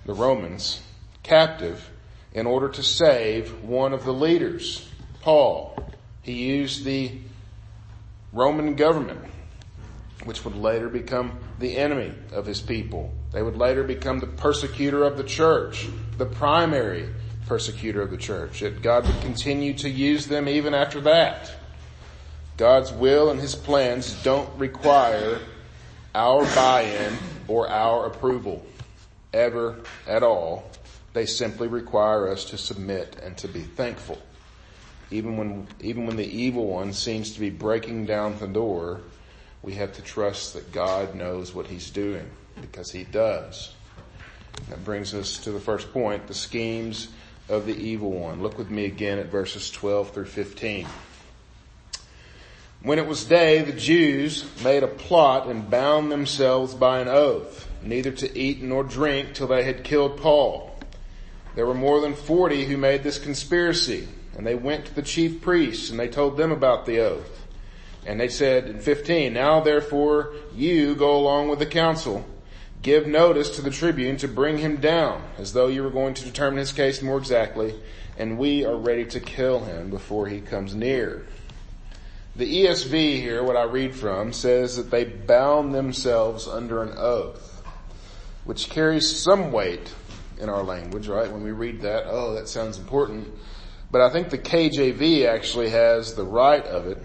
the 0.06 0.14
Romans, 0.14 0.82
captive 1.22 1.90
in 2.38 2.46
order 2.46 2.70
to 2.70 2.84
save 2.84 3.63
one 3.63 3.94
of 3.94 4.06
the 4.06 4.13
leaders, 4.13 4.88
Paul. 5.22 5.75
He 6.22 6.34
used 6.34 6.86
the 6.86 7.13
Roman 8.32 8.75
government, 8.75 9.22
which 10.24 10.46
would 10.46 10.56
later 10.56 10.88
become 10.88 11.39
the 11.58 11.75
enemy 11.75 12.13
of 12.32 12.46
his 12.46 12.62
people. 12.62 13.12
They 13.32 13.41
would 13.41 13.58
later 13.58 13.84
become 13.84 14.20
the 14.20 14.27
persecutor 14.27 15.03
of 15.03 15.17
the 15.17 15.24
church, 15.24 15.88
the 16.20 16.27
primary 16.27 17.10
persecutor 17.48 18.03
of 18.03 18.12
the 18.12 18.17
church. 18.17 18.60
That 18.60 18.84
God 18.84 19.08
would 19.08 19.20
continue 19.22 19.74
to 19.79 19.89
use 19.89 20.27
them 20.27 20.48
even 20.48 20.75
after 20.75 21.01
that. 21.01 21.51
God's 22.56 22.94
will 22.94 23.32
and 23.32 23.39
his 23.39 23.56
plans 23.56 24.13
don't 24.24 24.56
require 24.60 25.39
our 26.13 26.46
buy-in 26.53 27.17
or 27.48 27.67
our 27.67 28.06
approval 28.06 28.63
ever 29.34 29.79
at 30.06 30.22
all. 30.22 30.66
They 31.17 31.25
simply 31.25 31.67
require 31.67 32.29
us 32.29 32.45
to 32.51 32.59
submit 32.59 33.17
and 33.24 33.36
to 33.39 33.47
be 33.47 33.62
thankful. 33.62 34.21
Even 35.09 35.36
when, 35.36 35.67
even 35.79 36.05
when 36.05 36.15
the 36.15 36.24
evil 36.24 36.67
one 36.67 36.93
seems 36.93 37.31
to 37.31 37.39
be 37.39 37.50
breaking 37.50 38.05
down 38.05 38.38
the 38.38 38.45
door, 38.45 39.01
we 39.63 39.74
have 39.74 39.93
to 39.93 40.03
trust 40.03 40.53
that 40.53 40.71
God 40.71 41.15
knows 41.15 41.55
what 41.55 41.65
he's 41.65 41.89
doing 41.89 42.29
because 42.62 42.91
he 42.91 43.03
does. 43.03 43.74
That 44.69 44.86
brings 44.86 45.15
us 45.15 45.39
to 45.39 45.51
the 45.51 45.59
first 45.59 45.91
point, 45.91 46.27
the 46.27 46.36
schemes 46.36 47.07
of 47.50 47.65
the 47.65 47.75
evil 47.75 48.12
one. 48.12 48.43
Look 48.43 48.59
with 48.59 48.69
me 48.69 48.86
again 48.86 49.17
at 49.17 49.31
verses 49.31 49.71
12 49.71 50.12
through 50.12 50.25
15. 50.25 50.86
When 52.83 53.00
it 53.00 53.07
was 53.07 53.25
day, 53.25 53.63
the 53.63 53.74
Jews 53.74 54.45
made 54.63 54.83
a 54.83 54.88
plot 54.88 55.47
and 55.47 55.67
bound 55.67 56.12
themselves 56.12 56.75
by 56.75 57.00
an 57.00 57.07
oath, 57.07 57.67
neither 57.81 58.12
to 58.12 58.38
eat 58.38 58.62
nor 58.62 58.83
drink 58.83 59.33
till 59.33 59.47
they 59.47 59.63
had 59.63 59.83
killed 59.83 60.17
Paul. 60.17 60.76
There 61.58 61.66
were 61.66 61.74
more 61.74 62.02
than 62.02 62.14
forty 62.14 62.66
who 62.66 62.78
made 62.78 63.02
this 63.02 63.18
conspiracy, 63.18 64.08
and 64.38 64.46
they 64.46 64.54
went 64.54 64.86
to 64.86 64.94
the 64.94 65.02
chief 65.02 65.42
priests 65.42 65.90
and 65.90 66.00
they 66.00 66.08
told 66.08 66.38
them 66.38 66.52
about 66.52 66.86
the 66.86 67.00
oath. 67.00 67.48
And 68.06 68.20
they 68.20 68.28
said 68.28 68.68
in 68.68 68.80
15, 68.80 69.34
now 69.34 69.62
therefore 69.62 70.36
you 70.54 70.94
go 70.94 71.18
along 71.18 71.50
with 71.50 71.58
the 71.58 71.66
council, 71.66 72.24
give 72.84 73.08
notice 73.08 73.56
to 73.56 73.64
the 73.64 73.72
tribune 73.72 74.18
to 74.18 74.28
bring 74.28 74.60
him 74.60 74.76
down, 74.76 75.24
as 75.40 75.54
though 75.54 75.66
you 75.66 75.82
were 75.82 75.90
going 75.90 76.14
to 76.14 76.26
determine 76.26 76.60
his 76.60 76.72
case 76.72 77.02
more 77.02 77.18
exactly, 77.18 77.74
and 78.20 78.38
we 78.38 78.64
are 78.64 78.78
ready 78.78 79.06
to 79.06 79.20
kill 79.20 79.62
him 79.62 79.90
before 79.90 80.28
he 80.28 80.42
comes 80.42 80.76
near. 80.76 81.26
The 82.36 82.66
ESV 82.66 83.20
here, 83.20 83.44
what 83.44 83.58
I 83.58 83.64
read 83.64 83.96
from, 83.96 84.32
says 84.32 84.78
that 84.78 84.92
they 84.92 85.06
bound 85.06 85.74
themselves 85.74 86.48
under 86.48 86.84
an 86.84 86.94
oath, 86.96 87.64
which 88.46 88.70
carries 88.70 89.20
some 89.20 89.52
weight 89.52 89.92
in 90.39 90.50
our 90.50 90.63
language, 90.63 91.08
right? 91.08 91.32
When 91.32 91.44
we 91.44 91.51
read 91.51 91.82
that, 91.82 92.06
oh, 92.08 92.34
that 92.36 92.48
sounds 92.48 92.77
important. 92.77 93.27
But 93.89 94.01
I 94.01 94.10
think 94.10 94.29
the 94.29 94.38
KJV 94.38 95.25
actually 95.27 95.70
has 95.70 96.15
the 96.15 96.24
right 96.24 96.63
of 96.63 96.88
it 96.88 97.01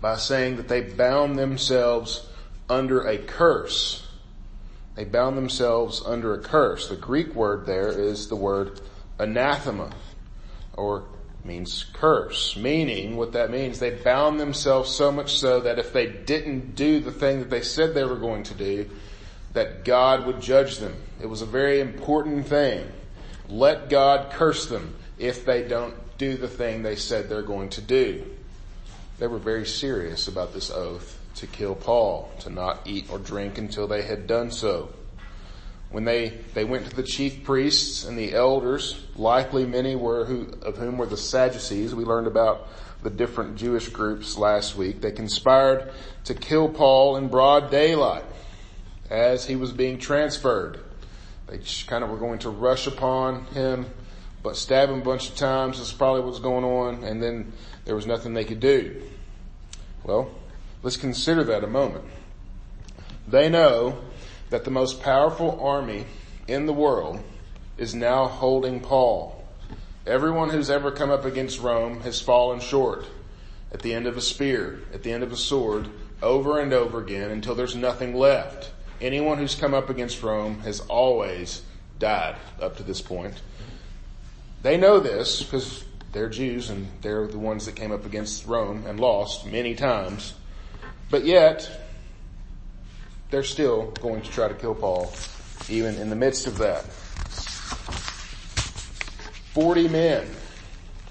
by 0.00 0.16
saying 0.16 0.56
that 0.56 0.68
they 0.68 0.80
bound 0.80 1.38
themselves 1.38 2.26
under 2.68 3.06
a 3.06 3.18
curse. 3.18 4.06
They 4.94 5.04
bound 5.04 5.36
themselves 5.36 6.02
under 6.04 6.34
a 6.34 6.40
curse. 6.40 6.88
The 6.88 6.96
Greek 6.96 7.34
word 7.34 7.66
there 7.66 7.88
is 7.88 8.28
the 8.28 8.36
word 8.36 8.80
anathema 9.18 9.90
or 10.74 11.04
means 11.44 11.86
curse, 11.92 12.56
meaning 12.56 13.16
what 13.16 13.32
that 13.32 13.50
means, 13.50 13.78
they 13.78 13.90
bound 13.90 14.38
themselves 14.38 14.94
so 14.94 15.10
much 15.10 15.38
so 15.38 15.60
that 15.60 15.78
if 15.78 15.92
they 15.92 16.06
didn't 16.06 16.74
do 16.74 17.00
the 17.00 17.12
thing 17.12 17.40
that 17.40 17.50
they 17.50 17.62
said 17.62 17.94
they 17.94 18.04
were 18.04 18.16
going 18.16 18.42
to 18.44 18.54
do, 18.54 18.88
that 19.52 19.84
God 19.84 20.26
would 20.26 20.40
judge 20.40 20.78
them. 20.78 20.94
It 21.20 21.26
was 21.26 21.42
a 21.42 21.46
very 21.46 21.80
important 21.80 22.46
thing. 22.46 22.86
Let 23.48 23.88
God 23.88 24.32
curse 24.32 24.66
them 24.66 24.94
if 25.18 25.44
they 25.44 25.66
don't 25.66 25.94
do 26.18 26.36
the 26.36 26.48
thing 26.48 26.82
they 26.82 26.96
said 26.96 27.28
they're 27.28 27.42
going 27.42 27.70
to 27.70 27.80
do. 27.80 28.24
They 29.18 29.26
were 29.26 29.38
very 29.38 29.66
serious 29.66 30.28
about 30.28 30.52
this 30.52 30.70
oath 30.70 31.18
to 31.36 31.46
kill 31.46 31.74
Paul, 31.74 32.30
to 32.40 32.50
not 32.50 32.80
eat 32.86 33.10
or 33.10 33.18
drink 33.18 33.58
until 33.58 33.86
they 33.86 34.02
had 34.02 34.26
done 34.26 34.50
so. 34.50 34.90
When 35.90 36.04
they, 36.04 36.28
they 36.54 36.64
went 36.64 36.90
to 36.90 36.94
the 36.94 37.02
chief 37.02 37.44
priests 37.44 38.04
and 38.04 38.18
the 38.18 38.34
elders, 38.34 39.06
likely 39.16 39.64
many 39.64 39.96
were 39.96 40.26
who, 40.26 40.52
of 40.62 40.76
whom 40.76 40.98
were 40.98 41.06
the 41.06 41.16
Sadducees. 41.16 41.94
We 41.94 42.04
learned 42.04 42.26
about 42.26 42.68
the 43.02 43.10
different 43.10 43.56
Jewish 43.56 43.88
groups 43.88 44.36
last 44.36 44.76
week. 44.76 45.00
They 45.00 45.12
conspired 45.12 45.90
to 46.24 46.34
kill 46.34 46.68
Paul 46.68 47.16
in 47.16 47.28
broad 47.28 47.70
daylight 47.70 48.24
as 49.10 49.46
he 49.46 49.56
was 49.56 49.72
being 49.72 49.98
transferred. 49.98 50.80
They 51.46 51.60
kind 51.86 52.04
of 52.04 52.10
were 52.10 52.18
going 52.18 52.40
to 52.40 52.50
rush 52.50 52.86
upon 52.86 53.46
him, 53.46 53.86
but 54.42 54.56
stab 54.56 54.90
him 54.90 55.00
a 55.00 55.04
bunch 55.04 55.30
of 55.30 55.36
times. 55.36 55.78
That's 55.78 55.92
probably 55.92 56.22
what's 56.22 56.40
going 56.40 56.64
on. 56.64 57.04
And 57.04 57.22
then 57.22 57.52
there 57.84 57.94
was 57.94 58.06
nothing 58.06 58.34
they 58.34 58.44
could 58.44 58.60
do. 58.60 59.02
Well, 60.04 60.30
let's 60.82 60.96
consider 60.96 61.44
that 61.44 61.64
a 61.64 61.68
moment. 61.68 62.04
They 63.26 63.48
know 63.48 63.98
that 64.50 64.64
the 64.64 64.70
most 64.70 65.02
powerful 65.02 65.60
army 65.60 66.06
in 66.46 66.66
the 66.66 66.72
world 66.72 67.20
is 67.76 67.94
now 67.94 68.26
holding 68.26 68.80
Paul. 68.80 69.44
Everyone 70.06 70.48
who's 70.48 70.70
ever 70.70 70.90
come 70.90 71.10
up 71.10 71.24
against 71.24 71.60
Rome 71.60 72.00
has 72.00 72.20
fallen 72.20 72.60
short 72.60 73.04
at 73.72 73.80
the 73.80 73.92
end 73.92 74.06
of 74.06 74.16
a 74.16 74.22
spear, 74.22 74.80
at 74.94 75.02
the 75.02 75.12
end 75.12 75.22
of 75.22 75.32
a 75.32 75.36
sword, 75.36 75.88
over 76.22 76.58
and 76.58 76.72
over 76.72 77.00
again 77.00 77.30
until 77.30 77.54
there's 77.54 77.76
nothing 77.76 78.14
left. 78.14 78.70
Anyone 79.00 79.38
who's 79.38 79.54
come 79.54 79.74
up 79.74 79.90
against 79.90 80.22
Rome 80.22 80.60
has 80.60 80.80
always 80.80 81.62
died 81.98 82.36
up 82.60 82.76
to 82.78 82.82
this 82.82 83.00
point. 83.00 83.40
They 84.62 84.76
know 84.76 84.98
this 84.98 85.42
because 85.42 85.84
they're 86.12 86.28
Jews 86.28 86.70
and 86.70 86.88
they're 87.02 87.26
the 87.26 87.38
ones 87.38 87.66
that 87.66 87.76
came 87.76 87.92
up 87.92 88.04
against 88.04 88.46
Rome 88.46 88.84
and 88.86 88.98
lost 88.98 89.46
many 89.46 89.74
times. 89.74 90.34
But 91.10 91.24
yet, 91.24 91.70
they're 93.30 93.44
still 93.44 93.92
going 94.00 94.22
to 94.22 94.30
try 94.30 94.48
to 94.48 94.54
kill 94.54 94.74
Paul 94.74 95.12
even 95.68 95.96
in 95.96 96.10
the 96.10 96.16
midst 96.16 96.46
of 96.46 96.58
that. 96.58 96.82
40 99.54 99.88
men 99.88 100.26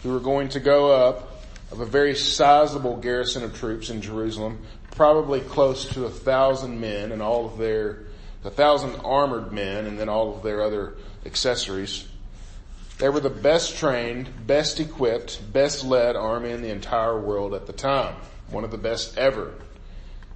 who 0.03 0.15
are 0.15 0.19
going 0.19 0.49
to 0.49 0.59
go 0.59 0.91
up 0.91 1.43
of 1.71 1.79
a 1.79 1.85
very 1.85 2.15
sizable 2.15 2.97
garrison 2.97 3.43
of 3.43 3.57
troops 3.57 3.89
in 3.89 4.01
Jerusalem, 4.01 4.59
probably 4.97 5.39
close 5.41 5.85
to 5.89 6.05
a 6.05 6.09
thousand 6.09 6.81
men 6.81 7.11
and 7.11 7.21
all 7.21 7.45
of 7.45 7.59
their, 7.59 7.99
a 8.43 8.49
thousand 8.49 8.95
armored 9.05 9.53
men 9.53 9.85
and 9.85 9.97
then 9.97 10.09
all 10.09 10.35
of 10.35 10.41
their 10.41 10.63
other 10.63 10.95
accessories. 11.23 12.07
They 12.97 13.07
were 13.07 13.19
the 13.19 13.29
best 13.29 13.77
trained, 13.77 14.27
best 14.47 14.79
equipped, 14.79 15.53
best 15.53 15.85
led 15.85 16.15
army 16.15 16.49
in 16.49 16.63
the 16.63 16.71
entire 16.71 17.19
world 17.19 17.53
at 17.53 17.67
the 17.67 17.73
time. 17.73 18.15
One 18.49 18.63
of 18.63 18.71
the 18.71 18.79
best 18.79 19.19
ever. 19.19 19.53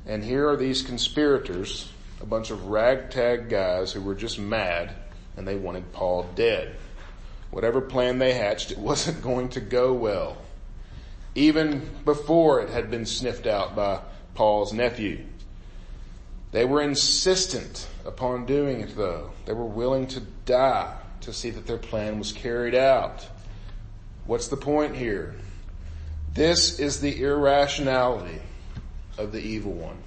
And 0.06 0.24
here 0.24 0.48
are 0.48 0.58
these 0.58 0.84
conspirators, 0.84 1.92
a 2.22 2.26
bunch 2.28 2.52
of 2.52 2.68
ragtag 2.68 3.50
guys 3.50 3.92
who 3.92 4.02
were 4.02 4.16
just 4.16 4.38
mad 4.38 4.94
and 5.38 5.48
they 5.48 5.56
wanted 5.56 5.92
Paul 5.92 6.30
dead. 6.36 6.76
Whatever 7.50 7.82
plan 7.82 8.20
they 8.20 8.34
hatched, 8.34 8.70
it 8.70 8.78
wasn't 8.92 9.24
going 9.24 9.50
to 9.50 9.60
go 9.60 9.92
well. 9.94 10.38
Even 11.34 11.90
before 12.06 12.62
it 12.62 12.70
had 12.70 12.92
been 12.92 13.08
sniffed 13.08 13.48
out 13.48 13.76
by 13.76 14.02
Paul's 14.34 14.74
nephew. 14.74 15.26
They 16.52 16.66
were 16.66 16.82
insistent 16.82 17.88
upon 18.06 18.46
doing 18.46 18.82
it 18.82 18.96
though. 18.96 19.32
They 19.46 19.54
were 19.54 19.66
willing 19.66 20.08
to 20.08 20.22
die 20.46 20.96
to 21.22 21.34
see 21.34 21.50
that 21.52 21.68
their 21.68 21.78
plan 21.78 22.20
was 22.20 22.32
carried 22.32 22.76
out. 22.76 23.28
What's 24.26 24.48
the 24.48 24.58
point 24.58 24.96
here? 24.96 25.36
This 26.34 26.80
is 26.80 27.02
the 27.02 27.22
irrationality 27.22 28.42
of 29.18 29.32
the 29.32 29.42
evil 29.42 29.74
one. 29.74 29.98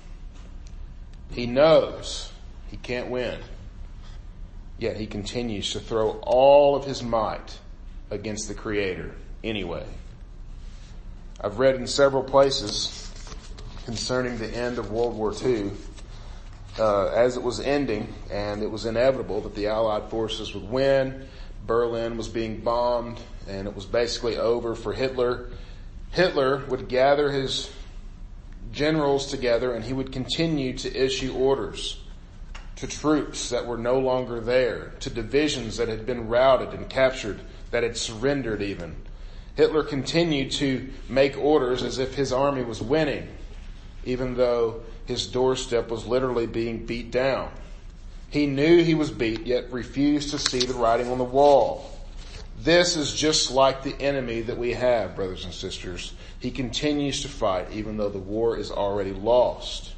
He 1.31 1.47
knows 1.47 2.33
he 2.69 2.77
can't 2.77 3.11
win, 3.11 3.41
yet 4.79 4.97
he 4.97 5.07
continues 5.07 5.73
to 5.73 5.81
throw 5.81 6.19
all 6.23 6.77
of 6.77 6.85
his 6.85 7.03
might 7.03 7.59
against 8.11 8.49
the 8.49 8.55
creator 8.55 9.15
anyway. 9.43 9.87
I've 11.41 11.59
read 11.59 11.75
in 11.75 11.87
several 11.87 12.23
places 12.23 13.04
concerning 13.85 14.39
the 14.39 14.49
end 14.49 14.79
of 14.79 14.91
World 14.91 15.15
War 15.15 15.33
II, 15.45 15.71
uh, 16.79 17.07
as 17.09 17.37
it 17.37 17.43
was 17.43 17.61
ending 17.61 18.13
and 18.31 18.63
it 18.63 18.71
was 18.71 18.87
inevitable 18.87 19.41
that 19.43 19.55
the 19.55 19.67
Allied 19.67 20.11
forces 20.11 20.55
would 20.55 20.69
win. 20.69 21.27
Berlin 21.67 22.17
was 22.17 22.29
being 22.29 22.61
bombed 22.61 23.19
and 23.49 23.69
it 23.69 23.75
was 23.75 23.87
basically 23.87 24.37
over 24.37 24.75
for 24.75 24.93
Hitler. 24.93 25.51
Hitler 26.11 26.65
would 26.67 26.89
gather 26.89 27.31
his 27.31 27.71
generals 28.73 29.27
together 29.27 29.73
and 29.73 29.85
he 29.85 29.93
would 29.93 30.13
continue 30.13 30.77
to 30.79 30.95
issue 30.95 31.33
orders 31.35 32.01
to 32.77 32.87
troops 32.87 33.51
that 33.51 33.67
were 33.67 33.79
no 33.79 33.99
longer 33.99 34.41
there, 34.41 34.93
to 35.01 35.11
divisions 35.11 35.77
that 35.77 35.89
had 35.89 36.05
been 36.05 36.29
routed 36.29 36.71
and 36.75 36.89
captured, 36.89 37.41
that 37.71 37.83
had 37.83 37.97
surrendered 37.97 38.63
even. 38.63 38.97
Hitler 39.55 39.85
continued 39.85 40.51
to 40.53 40.91
make 41.09 41.39
orders 41.39 41.83
as 41.83 41.99
if 41.99 42.15
his 42.15 42.33
army 42.33 42.63
was 42.63 42.83
winning, 42.83 43.29
even 44.07 44.37
though 44.37 44.83
his 45.07 45.27
doorstep 45.27 45.89
was 45.89 46.07
literally 46.07 46.47
being 46.47 46.87
beat 46.87 47.11
down. 47.11 47.51
He 48.31 48.47
knew 48.47 48.83
he 48.83 48.95
was 48.95 49.11
beat, 49.11 49.47
yet 49.47 49.73
refused 49.73 50.31
to 50.31 50.39
see 50.39 50.61
the 50.61 50.75
writing 50.75 51.09
on 51.09 51.19
the 51.19 51.25
wall. 51.25 51.91
This 52.59 52.97
is 52.97 53.15
just 53.15 53.51
like 53.51 53.83
the 53.83 54.01
enemy 54.01 54.41
that 54.43 54.57
we 54.57 54.73
have, 54.73 55.17
brothers 55.17 55.45
and 55.45 55.53
sisters. 55.53 56.15
He 56.41 56.51
continues 56.51 57.23
to 57.23 57.29
fight 57.29 57.69
even 57.73 57.97
though 57.97 58.09
the 58.09 58.19
war 58.19 58.57
is 58.57 58.71
already 58.71 59.13
lost. 59.13 59.93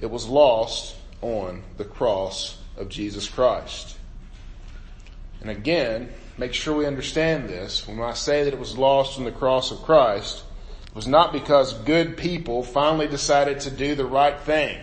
It 0.00 0.10
was 0.10 0.26
lost 0.26 0.96
on 1.20 1.62
the 1.76 1.84
cross 1.84 2.58
of 2.76 2.88
Jesus 2.88 3.28
Christ. 3.28 3.96
And 5.40 5.50
again, 5.50 6.10
make 6.36 6.54
sure 6.54 6.76
we 6.76 6.86
understand 6.86 7.48
this. 7.48 7.86
When 7.86 8.00
I 8.00 8.14
say 8.14 8.44
that 8.44 8.52
it 8.52 8.58
was 8.58 8.78
lost 8.78 9.18
on 9.18 9.24
the 9.24 9.32
cross 9.32 9.70
of 9.70 9.82
Christ, 9.82 10.42
was 10.98 11.06
not 11.06 11.32
because 11.32 11.74
good 11.74 12.16
people 12.16 12.64
finally 12.64 13.06
decided 13.06 13.60
to 13.60 13.70
do 13.70 13.94
the 13.94 14.04
right 14.04 14.40
thing. 14.40 14.76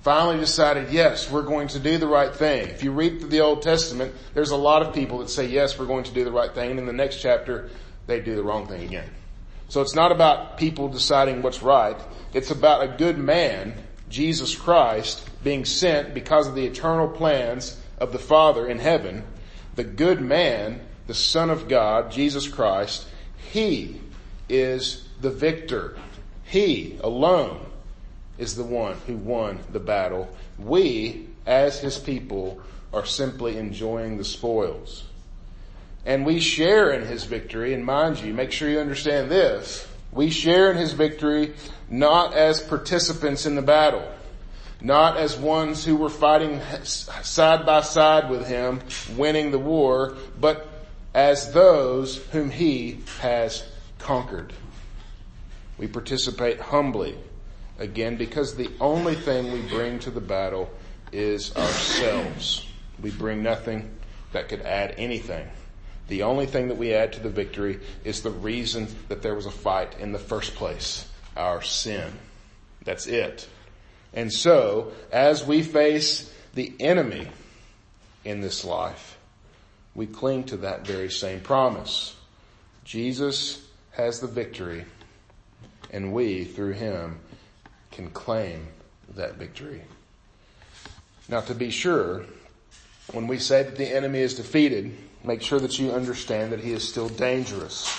Finally 0.00 0.38
decided, 0.38 0.90
yes, 0.90 1.30
we're 1.30 1.42
going 1.42 1.68
to 1.68 1.78
do 1.78 1.98
the 1.98 2.06
right 2.06 2.34
thing. 2.34 2.66
If 2.68 2.82
you 2.82 2.92
read 2.92 3.20
through 3.20 3.28
the 3.28 3.40
Old 3.40 3.60
Testament, 3.60 4.14
there's 4.32 4.52
a 4.52 4.56
lot 4.56 4.80
of 4.80 4.94
people 4.94 5.18
that 5.18 5.28
say, 5.28 5.44
yes, 5.48 5.78
we're 5.78 5.84
going 5.84 6.04
to 6.04 6.14
do 6.14 6.24
the 6.24 6.32
right 6.32 6.50
thing. 6.50 6.70
And 6.70 6.80
in 6.80 6.86
the 6.86 6.94
next 6.94 7.20
chapter, 7.20 7.68
they 8.06 8.20
do 8.20 8.34
the 8.34 8.42
wrong 8.42 8.66
thing 8.66 8.84
again. 8.84 9.10
So 9.68 9.82
it's 9.82 9.94
not 9.94 10.12
about 10.12 10.56
people 10.56 10.88
deciding 10.88 11.42
what's 11.42 11.62
right. 11.62 12.00
It's 12.32 12.50
about 12.50 12.82
a 12.82 12.96
good 12.96 13.18
man, 13.18 13.74
Jesus 14.08 14.54
Christ, 14.54 15.28
being 15.44 15.66
sent 15.66 16.14
because 16.14 16.48
of 16.48 16.54
the 16.54 16.64
eternal 16.64 17.06
plans 17.06 17.78
of 17.98 18.12
the 18.12 18.18
Father 18.18 18.66
in 18.66 18.78
heaven. 18.78 19.24
The 19.74 19.84
good 19.84 20.22
man, 20.22 20.80
the 21.06 21.12
Son 21.12 21.50
of 21.50 21.68
God, 21.68 22.10
Jesus 22.10 22.48
Christ, 22.48 23.06
He 23.52 24.00
is 24.48 25.01
the 25.22 25.30
victor. 25.30 25.96
He 26.44 26.98
alone 27.02 27.64
is 28.36 28.56
the 28.56 28.64
one 28.64 28.96
who 29.06 29.16
won 29.16 29.60
the 29.70 29.80
battle. 29.80 30.28
We, 30.58 31.28
as 31.46 31.80
his 31.80 31.96
people, 31.96 32.60
are 32.92 33.06
simply 33.06 33.56
enjoying 33.56 34.18
the 34.18 34.24
spoils. 34.24 35.04
And 36.04 36.26
we 36.26 36.40
share 36.40 36.90
in 36.90 37.06
his 37.06 37.24
victory, 37.24 37.72
and 37.72 37.84
mind 37.84 38.18
you, 38.18 38.34
make 38.34 38.50
sure 38.50 38.68
you 38.68 38.80
understand 38.80 39.30
this. 39.30 39.86
We 40.10 40.30
share 40.30 40.70
in 40.70 40.76
his 40.76 40.92
victory 40.92 41.54
not 41.88 42.34
as 42.34 42.60
participants 42.60 43.46
in 43.46 43.54
the 43.54 43.62
battle, 43.62 44.06
not 44.80 45.16
as 45.16 45.36
ones 45.36 45.84
who 45.84 45.94
were 45.94 46.10
fighting 46.10 46.60
side 46.82 47.64
by 47.64 47.82
side 47.82 48.28
with 48.28 48.46
him, 48.46 48.80
winning 49.16 49.52
the 49.52 49.58
war, 49.58 50.16
but 50.40 50.68
as 51.14 51.52
those 51.52 52.16
whom 52.32 52.50
he 52.50 52.98
has 53.20 53.64
conquered. 53.98 54.52
We 55.82 55.88
participate 55.88 56.60
humbly 56.60 57.18
Again, 57.82 58.14
because 58.14 58.54
the 58.54 58.70
only 58.80 59.16
thing 59.16 59.50
we 59.50 59.62
bring 59.62 59.98
to 60.00 60.10
the 60.12 60.20
battle 60.20 60.70
is 61.10 61.52
ourselves. 61.56 62.64
We 63.02 63.10
bring 63.10 63.42
nothing 63.42 63.90
that 64.30 64.48
could 64.48 64.60
add 64.62 64.94
anything. 64.98 65.48
The 66.06 66.22
only 66.22 66.46
thing 66.46 66.68
that 66.68 66.76
we 66.76 66.94
add 66.94 67.14
to 67.14 67.20
the 67.20 67.28
victory 67.28 67.80
is 68.04 68.22
the 68.22 68.30
reason 68.30 68.86
that 69.08 69.22
there 69.22 69.34
was 69.34 69.46
a 69.46 69.50
fight 69.50 69.98
in 69.98 70.12
the 70.12 70.18
first 70.20 70.54
place. 70.54 71.08
Our 71.36 71.60
sin. 71.60 72.12
That's 72.84 73.08
it. 73.08 73.48
And 74.12 74.32
so, 74.32 74.92
as 75.10 75.44
we 75.44 75.62
face 75.62 76.32
the 76.54 76.72
enemy 76.78 77.26
in 78.24 78.42
this 78.42 78.64
life, 78.64 79.18
we 79.96 80.06
cling 80.06 80.44
to 80.44 80.58
that 80.58 80.86
very 80.86 81.10
same 81.10 81.40
promise. 81.40 82.14
Jesus 82.84 83.66
has 83.92 84.20
the 84.20 84.28
victory 84.28 84.84
and 85.92 86.12
we, 86.12 86.44
through 86.44 86.72
him, 86.72 87.20
can 87.90 88.10
claim 88.10 88.68
that 89.14 89.36
victory. 89.36 89.82
Now 91.28 91.40
to 91.42 91.54
be 91.54 91.70
sure, 91.70 92.24
when 93.12 93.26
we 93.26 93.38
say 93.38 93.62
that 93.62 93.76
the 93.76 93.94
enemy 93.94 94.20
is 94.20 94.34
defeated, 94.34 94.96
make 95.22 95.42
sure 95.42 95.60
that 95.60 95.78
you 95.78 95.92
understand 95.92 96.52
that 96.52 96.60
he 96.60 96.72
is 96.72 96.88
still 96.88 97.08
dangerous. 97.08 97.94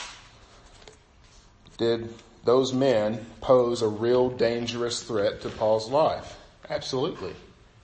Did 1.78 2.14
those 2.44 2.74
men 2.74 3.26
pose 3.42 3.82
a 3.82 3.88
real 3.88 4.30
dangerous 4.30 5.04
threat 5.04 5.42
to 5.42 5.50
Paul's 5.50 5.90
life? 5.90 6.38
Absolutely. 6.70 7.34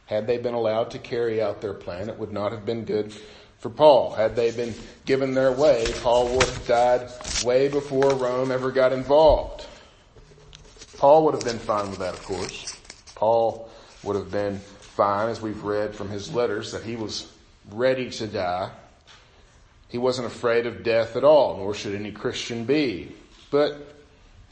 Had 0.07 0.27
they 0.27 0.37
been 0.37 0.53
allowed 0.53 0.91
to 0.91 0.99
carry 0.99 1.41
out 1.41 1.61
their 1.61 1.73
plan, 1.73 2.09
it 2.09 2.17
would 2.17 2.33
not 2.33 2.51
have 2.51 2.65
been 2.65 2.83
good 2.83 3.13
for 3.59 3.69
Paul. 3.69 4.13
Had 4.13 4.35
they 4.35 4.51
been 4.51 4.75
given 5.05 5.33
their 5.33 5.51
way, 5.51 5.93
Paul 6.01 6.37
would 6.37 6.49
have 6.49 6.65
died 6.65 7.09
way 7.39 7.67
before 7.67 8.15
Rome 8.15 8.51
ever 8.51 8.71
got 8.71 8.91
involved. 8.91 9.65
Paul 10.99 11.23
would 11.23 11.33
have 11.33 11.45
been 11.45 11.59
fine 11.59 11.89
with 11.89 11.99
that, 11.99 12.13
of 12.13 12.23
course. 12.23 12.77
Paul 13.15 13.69
would 14.03 14.17
have 14.17 14.31
been 14.31 14.59
fine, 14.59 15.29
as 15.29 15.41
we've 15.41 15.63
read 15.63 15.95
from 15.95 16.09
his 16.09 16.33
letters, 16.33 16.73
that 16.73 16.83
he 16.83 16.97
was 16.97 17.31
ready 17.71 18.09
to 18.09 18.27
die. 18.27 18.69
He 19.87 19.97
wasn't 19.97 20.27
afraid 20.27 20.65
of 20.65 20.83
death 20.83 21.15
at 21.15 21.23
all, 21.23 21.55
nor 21.55 21.73
should 21.73 21.95
any 21.95 22.11
Christian 22.11 22.65
be. 22.65 23.15
But, 23.49 23.95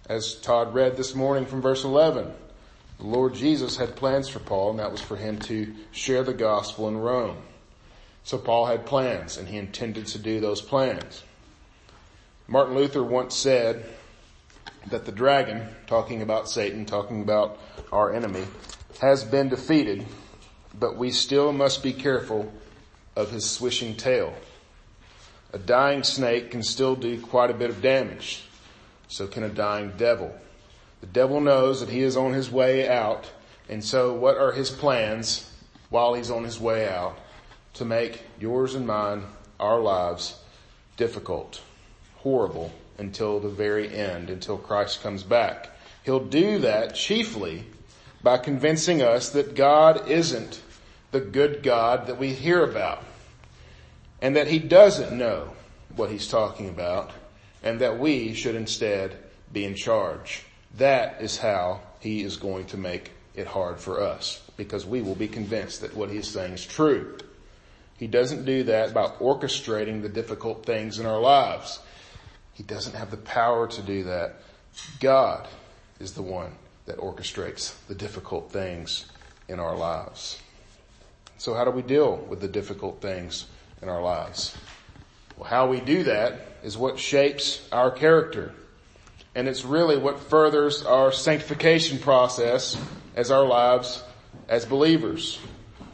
as 0.07 0.35
Todd 0.35 0.73
read 0.73 0.95
this 0.95 1.13
morning 1.13 1.45
from 1.45 1.61
verse 1.61 1.83
11, 1.83 2.31
the 2.99 3.05
Lord 3.07 3.33
Jesus 3.33 3.75
had 3.75 3.97
plans 3.97 4.29
for 4.29 4.39
Paul, 4.39 4.69
and 4.69 4.79
that 4.79 4.93
was 4.93 5.01
for 5.01 5.17
him 5.17 5.39
to 5.39 5.75
share 5.91 6.23
the 6.23 6.33
gospel 6.33 6.87
in 6.87 6.97
Rome. 6.97 7.39
So 8.23 8.37
Paul 8.37 8.67
had 8.67 8.85
plans, 8.85 9.35
and 9.35 9.49
he 9.49 9.57
intended 9.57 10.07
to 10.07 10.17
do 10.17 10.39
those 10.39 10.61
plans. 10.61 11.23
Martin 12.47 12.75
Luther 12.75 13.03
once 13.03 13.35
said, 13.35 13.85
that 14.89 15.05
the 15.05 15.11
dragon, 15.11 15.67
talking 15.85 16.21
about 16.21 16.49
Satan, 16.49 16.85
talking 16.85 17.21
about 17.21 17.59
our 17.91 18.13
enemy, 18.13 18.45
has 19.01 19.23
been 19.23 19.49
defeated, 19.49 20.05
but 20.79 20.97
we 20.97 21.11
still 21.11 21.51
must 21.51 21.83
be 21.83 21.93
careful 21.93 22.51
of 23.15 23.31
his 23.31 23.49
swishing 23.49 23.95
tail. 23.95 24.33
A 25.53 25.57
dying 25.57 26.03
snake 26.03 26.51
can 26.51 26.61
still 26.61 26.95
do 26.95 27.19
quite 27.21 27.49
a 27.49 27.53
bit 27.53 27.69
of 27.69 27.81
damage. 27.81 28.43
So 29.07 29.27
can 29.27 29.43
a 29.43 29.49
dying 29.49 29.93
devil. 29.97 30.35
The 31.01 31.07
devil 31.07 31.39
knows 31.39 31.79
that 31.79 31.89
he 31.89 32.01
is 32.01 32.17
on 32.17 32.33
his 32.33 32.51
way 32.51 32.87
out. 32.87 33.31
And 33.69 33.83
so 33.83 34.13
what 34.13 34.37
are 34.37 34.51
his 34.51 34.69
plans 34.69 35.51
while 35.89 36.13
he's 36.13 36.31
on 36.31 36.43
his 36.43 36.59
way 36.59 36.87
out? 36.89 37.17
To 37.75 37.85
make 37.85 38.23
yours 38.39 38.75
and 38.75 38.85
mine, 38.85 39.23
our 39.59 39.79
lives 39.79 40.39
difficult, 40.97 41.61
horrible, 42.17 42.71
until 42.97 43.39
the 43.39 43.49
very 43.49 43.93
end, 43.95 44.29
until 44.29 44.57
Christ 44.57 45.01
comes 45.03 45.23
back. 45.23 45.69
He'll 46.03 46.23
do 46.23 46.59
that 46.59 46.95
chiefly 46.95 47.65
by 48.23 48.37
convincing 48.37 49.01
us 49.01 49.29
that 49.31 49.55
God 49.55 50.09
isn't 50.09 50.61
the 51.11 51.19
good 51.19 51.63
God 51.63 52.07
that 52.07 52.17
we 52.17 52.33
hear 52.33 52.63
about 52.63 53.03
and 54.21 54.35
that 54.35 54.47
he 54.47 54.59
doesn't 54.59 55.17
know 55.17 55.53
what 55.95 56.09
he's 56.09 56.27
talking 56.27 56.69
about 56.69 57.11
and 57.63 57.79
that 57.81 57.99
we 57.99 58.33
should 58.33 58.55
instead 58.55 59.17
be 59.51 59.65
in 59.65 59.75
charge. 59.75 60.43
That 60.77 61.21
is 61.21 61.37
how 61.37 61.81
he 61.99 62.21
is 62.21 62.37
going 62.37 62.65
to 62.67 62.77
make 62.77 63.11
it 63.35 63.47
hard 63.47 63.79
for 63.79 64.01
us 64.01 64.41
because 64.57 64.85
we 64.85 65.01
will 65.01 65.15
be 65.15 65.27
convinced 65.27 65.81
that 65.81 65.95
what 65.95 66.09
he's 66.09 66.27
saying 66.27 66.53
is 66.53 66.65
true. 66.65 67.17
He 67.97 68.07
doesn't 68.07 68.45
do 68.45 68.63
that 68.63 68.93
by 68.93 69.07
orchestrating 69.07 70.01
the 70.01 70.09
difficult 70.09 70.65
things 70.65 70.99
in 70.99 71.05
our 71.05 71.19
lives. 71.19 71.79
He 72.57 72.63
doesn't 72.63 72.95
have 72.95 73.11
the 73.11 73.17
power 73.17 73.67
to 73.67 73.81
do 73.83 74.05
that. 74.05 74.37
God 74.99 75.47
is 75.99 76.13
the 76.13 76.23
one 76.23 76.53
that 76.87 76.97
orchestrates 76.97 77.75
the 77.87 77.93
difficult 77.93 78.51
things 78.51 79.05
in 79.47 79.59
our 79.59 79.75
lives. 79.75 80.41
So 81.37 81.53
how 81.53 81.65
do 81.65 81.69
we 81.69 81.83
deal 81.83 82.15
with 82.15 82.41
the 82.41 82.47
difficult 82.47 82.99
things 82.99 83.45
in 83.83 83.89
our 83.89 84.01
lives? 84.01 84.57
Well, 85.37 85.47
how 85.47 85.67
we 85.67 85.81
do 85.81 86.05
that 86.05 86.39
is 86.63 86.75
what 86.75 86.97
shapes 86.97 87.61
our 87.71 87.91
character. 87.91 88.55
And 89.35 89.47
it's 89.47 89.63
really 89.63 89.99
what 89.99 90.19
furthers 90.19 90.81
our 90.81 91.11
sanctification 91.11 91.99
process 91.99 92.75
as 93.15 93.29
our 93.29 93.45
lives 93.45 94.03
as 94.49 94.65
believers. 94.65 95.37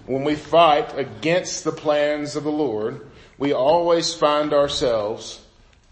When 0.05 0.23
we 0.23 0.35
fight 0.35 0.97
against 0.97 1.65
the 1.65 1.73
plans 1.73 2.37
of 2.37 2.45
the 2.45 2.51
Lord, 2.51 3.05
we 3.37 3.51
always 3.51 4.13
find 4.13 4.53
ourselves 4.53 5.42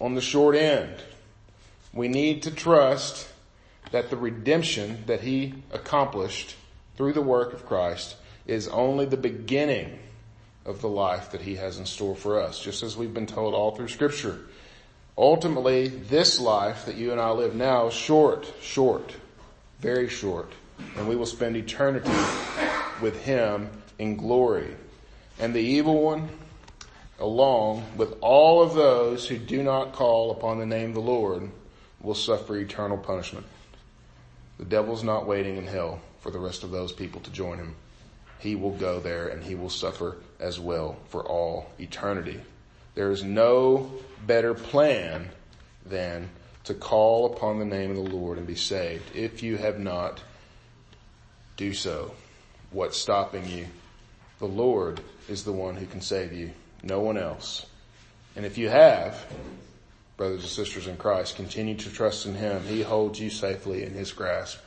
on 0.02 0.16
the 0.16 0.22
short 0.22 0.56
end. 0.56 0.96
We 1.94 2.08
need 2.08 2.44
to 2.44 2.52
trust 2.52 3.30
that 3.92 4.10
the 4.10 4.18
redemption 4.18 5.04
that 5.06 5.22
he 5.22 5.54
accomplished 5.72 6.56
through 6.98 7.14
the 7.14 7.22
work 7.22 7.54
of 7.54 7.66
Christ 7.66 8.16
is 8.48 8.68
only 8.68 9.06
the 9.06 9.18
beginning 9.18 10.00
of 10.66 10.82
the 10.82 10.90
life 10.90 11.32
that 11.32 11.42
he 11.42 11.56
has 11.56 11.78
in 11.78 11.86
store 11.86 12.16
for 12.16 12.42
us, 12.42 12.60
just 12.60 12.82
as 12.82 12.98
we've 12.98 13.14
been 13.14 13.28
told 13.28 13.54
all 13.54 13.76
through 13.76 13.90
scripture. 13.90 14.40
Ultimately, 15.18 15.88
this 15.88 16.40
life 16.40 16.86
that 16.86 16.96
you 16.96 17.12
and 17.12 17.22
I 17.22 17.30
live 17.32 17.54
now 17.54 17.88
is 17.88 17.94
short, 17.94 18.52
short, 18.62 19.16
very 19.80 20.10
short, 20.10 20.52
and 20.98 21.08
we 21.08 21.16
will 21.16 21.26
spend 21.26 21.56
eternity 21.56 22.10
with 23.02 23.22
him 23.24 23.70
in 24.00 24.16
glory. 24.16 24.74
And 25.40 25.54
the 25.54 25.60
evil 25.60 26.02
one, 26.02 26.30
along 27.22 27.86
with 27.96 28.18
all 28.20 28.62
of 28.62 28.74
those 28.74 29.28
who 29.28 29.38
do 29.38 29.64
not 29.64 29.94
call 29.94 30.32
upon 30.32 30.60
the 30.60 30.66
name 30.66 30.90
of 30.90 30.96
the 30.96 31.02
Lord 31.02 31.50
will 32.02 32.16
suffer 32.16 32.58
eternal 32.58 32.98
punishment. 32.98 33.46
The 34.58 34.66
devil's 34.66 35.04
not 35.04 35.28
waiting 35.28 35.58
in 35.58 35.68
hell 35.68 36.02
for 36.20 36.32
the 36.32 36.40
rest 36.40 36.64
of 36.64 36.72
those 36.72 36.92
people 36.92 37.22
to 37.22 37.32
join 37.32 37.58
him. 37.58 37.76
He 38.40 38.56
will 38.56 38.72
go 38.72 39.00
there 39.00 39.28
and 39.28 39.44
he 39.44 39.56
will 39.56 39.70
suffer 39.70 40.18
as 40.40 40.60
well 40.60 40.98
for 41.10 41.24
all 41.24 41.70
eternity. 41.80 42.42
There 42.96 43.12
is 43.12 43.24
no 43.24 43.92
better 44.26 44.54
plan 44.54 45.30
than 45.86 46.30
to 46.64 46.74
call 46.74 47.34
upon 47.34 47.60
the 47.60 47.66
name 47.66 47.92
of 47.92 47.98
the 47.98 48.16
Lord 48.16 48.38
and 48.38 48.48
be 48.48 48.56
saved. 48.56 49.16
If 49.16 49.44
you 49.44 49.58
have 49.58 49.80
not, 49.80 50.22
do 51.56 51.74
so. 51.74 52.14
What's 52.72 52.98
stopping 52.98 53.48
you? 53.48 53.68
The 54.40 54.48
Lord 54.48 55.02
is 55.30 55.44
the 55.44 55.52
one 55.52 55.76
who 55.76 55.86
can 55.86 56.02
save 56.02 56.34
you, 56.34 56.52
no 56.84 57.00
one 57.00 57.18
else. 57.18 57.66
And 58.36 58.46
if 58.46 58.58
you 58.58 58.70
have, 58.70 59.26
brothers 60.18 60.42
and 60.42 60.50
sisters 60.50 60.88
in 60.88 60.98
Christ, 60.98 61.36
continue 61.36 61.76
to 61.76 61.90
trust 61.90 62.26
in 62.26 62.36
Him. 62.36 62.64
He 62.64 62.82
holds 62.82 63.20
you 63.20 63.30
safely 63.30 63.84
in 63.84 63.94
His 63.94 64.12
grasp. 64.12 64.60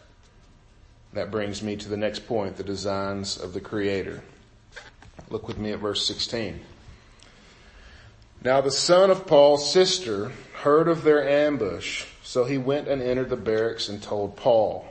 That 1.13 1.31
brings 1.31 1.63
me 1.63 1.77
to 1.77 1.89
the 1.89 1.97
next 1.97 2.27
point, 2.27 2.57
the 2.57 2.65
designs 2.65 3.37
of 3.37 3.55
the 3.55 3.61
Creator. 3.61 4.23
Look 5.31 5.47
with 5.47 5.59
me 5.59 5.73
at 5.73 5.79
verse 5.79 6.07
16. 6.07 6.61
Now 8.43 8.61
the 8.61 8.71
son 8.71 9.11
of 9.11 9.27
Paul's 9.27 9.73
sister 9.73 10.33
heard 10.63 10.89
of 10.89 11.03
their 11.03 11.27
ambush, 11.27 12.05
so 12.23 12.45
he 12.45 12.59
went 12.59 12.89
and 12.89 13.01
entered 13.01 13.31
the 13.31 13.37
barracks 13.37 13.89
and 13.89 14.03
told 14.03 14.37
Paul. 14.37 14.87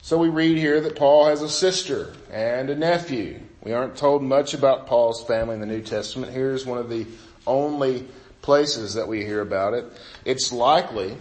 So 0.00 0.18
we 0.18 0.28
read 0.28 0.58
here 0.58 0.80
that 0.80 0.96
Paul 0.96 1.26
has 1.26 1.42
a 1.42 1.48
sister 1.48 2.12
and 2.30 2.70
a 2.70 2.76
nephew. 2.76 3.40
We 3.62 3.72
aren't 3.72 3.96
told 3.96 4.22
much 4.22 4.54
about 4.54 4.88
Paul's 4.88 5.24
family 5.24 5.54
in 5.54 5.60
the 5.60 5.66
New 5.66 5.82
Testament. 5.82 6.32
Here's 6.32 6.66
one 6.66 6.78
of 6.78 6.90
the 6.90 7.06
only 7.46 8.08
places 8.42 8.94
that 8.94 9.06
we 9.06 9.24
hear 9.24 9.40
about 9.40 9.72
it. 9.74 9.84
It's 10.24 10.52
likely 10.52 11.16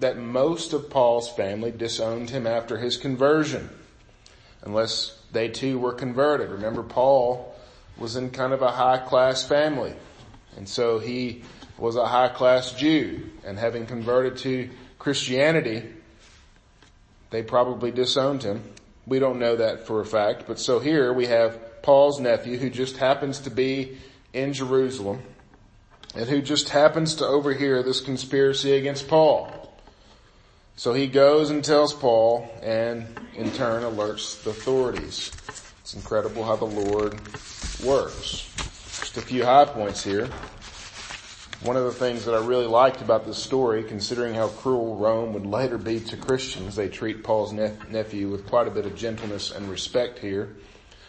that 0.00 0.18
most 0.18 0.72
of 0.72 0.90
Paul's 0.90 1.30
family 1.30 1.70
disowned 1.70 2.30
him 2.30 2.48
after 2.48 2.78
his 2.78 2.96
conversion, 2.96 3.70
unless 4.62 5.16
they 5.30 5.48
too 5.48 5.78
were 5.78 5.92
converted. 5.92 6.50
Remember, 6.50 6.82
Paul 6.82 7.54
was 7.96 8.16
in 8.16 8.30
kind 8.30 8.52
of 8.52 8.60
a 8.60 8.72
high 8.72 8.98
class 8.98 9.46
family, 9.46 9.94
and 10.56 10.68
so 10.68 10.98
he 10.98 11.44
was 11.78 11.94
a 11.94 12.06
high 12.06 12.28
class 12.28 12.72
Jew, 12.72 13.30
and 13.44 13.56
having 13.56 13.86
converted 13.86 14.36
to 14.38 14.68
Christianity, 14.98 15.84
they 17.30 17.44
probably 17.44 17.92
disowned 17.92 18.42
him. 18.42 18.64
We 19.06 19.20
don't 19.20 19.38
know 19.38 19.56
that 19.56 19.86
for 19.86 20.00
a 20.00 20.06
fact, 20.06 20.44
but 20.48 20.58
so 20.58 20.80
here 20.80 21.12
we 21.12 21.26
have 21.26 21.60
Paul's 21.84 22.18
nephew 22.18 22.56
who 22.56 22.70
just 22.70 22.96
happens 22.96 23.40
to 23.40 23.50
be 23.50 23.98
in 24.32 24.54
Jerusalem 24.54 25.22
and 26.14 26.26
who 26.30 26.40
just 26.40 26.70
happens 26.70 27.16
to 27.16 27.26
overhear 27.26 27.82
this 27.82 28.00
conspiracy 28.00 28.72
against 28.72 29.06
Paul. 29.06 29.70
So 30.76 30.94
he 30.94 31.06
goes 31.06 31.50
and 31.50 31.62
tells 31.62 31.92
Paul 31.92 32.50
and 32.62 33.06
in 33.34 33.50
turn 33.52 33.82
alerts 33.82 34.42
the 34.42 34.50
authorities. 34.50 35.30
It's 35.80 35.94
incredible 35.94 36.42
how 36.42 36.56
the 36.56 36.64
Lord 36.64 37.20
works. 37.84 38.50
Just 39.00 39.18
a 39.18 39.20
few 39.20 39.44
high 39.44 39.66
points 39.66 40.02
here. 40.02 40.30
One 41.64 41.76
of 41.76 41.84
the 41.84 41.92
things 41.92 42.24
that 42.24 42.34
I 42.34 42.44
really 42.44 42.66
liked 42.66 43.02
about 43.02 43.26
this 43.26 43.36
story, 43.36 43.84
considering 43.84 44.32
how 44.32 44.48
cruel 44.48 44.96
Rome 44.96 45.34
would 45.34 45.46
later 45.46 45.76
be 45.76 46.00
to 46.00 46.16
Christians, 46.16 46.76
they 46.76 46.88
treat 46.88 47.22
Paul's 47.22 47.52
nephew 47.52 48.30
with 48.30 48.46
quite 48.46 48.68
a 48.68 48.70
bit 48.70 48.86
of 48.86 48.96
gentleness 48.96 49.50
and 49.50 49.68
respect 49.68 50.18
here. 50.18 50.56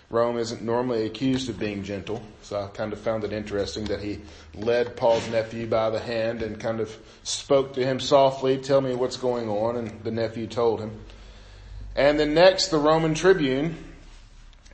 Rome 0.09 0.37
isn't 0.37 0.61
normally 0.61 1.05
accused 1.05 1.49
of 1.49 1.59
being 1.59 1.83
gentle, 1.83 2.21
so 2.43 2.61
I 2.61 2.67
kind 2.67 2.93
of 2.93 2.99
found 2.99 3.23
it 3.23 3.33
interesting 3.33 3.85
that 3.85 4.01
he 4.01 4.21
led 4.53 4.95
Paul's 4.95 5.27
nephew 5.29 5.65
by 5.65 5.89
the 5.89 5.99
hand 5.99 6.43
and 6.43 6.59
kind 6.59 6.79
of 6.79 6.95
spoke 7.23 7.73
to 7.73 7.85
him 7.85 7.99
softly, 7.99 8.57
tell 8.57 8.81
me 8.81 8.93
what's 8.93 9.17
going 9.17 9.49
on, 9.49 9.77
and 9.77 10.03
the 10.03 10.11
nephew 10.11 10.45
told 10.45 10.79
him. 10.79 10.91
And 11.95 12.19
then 12.19 12.33
next, 12.33 12.67
the 12.67 12.77
Roman 12.77 13.15
tribune, 13.15 13.77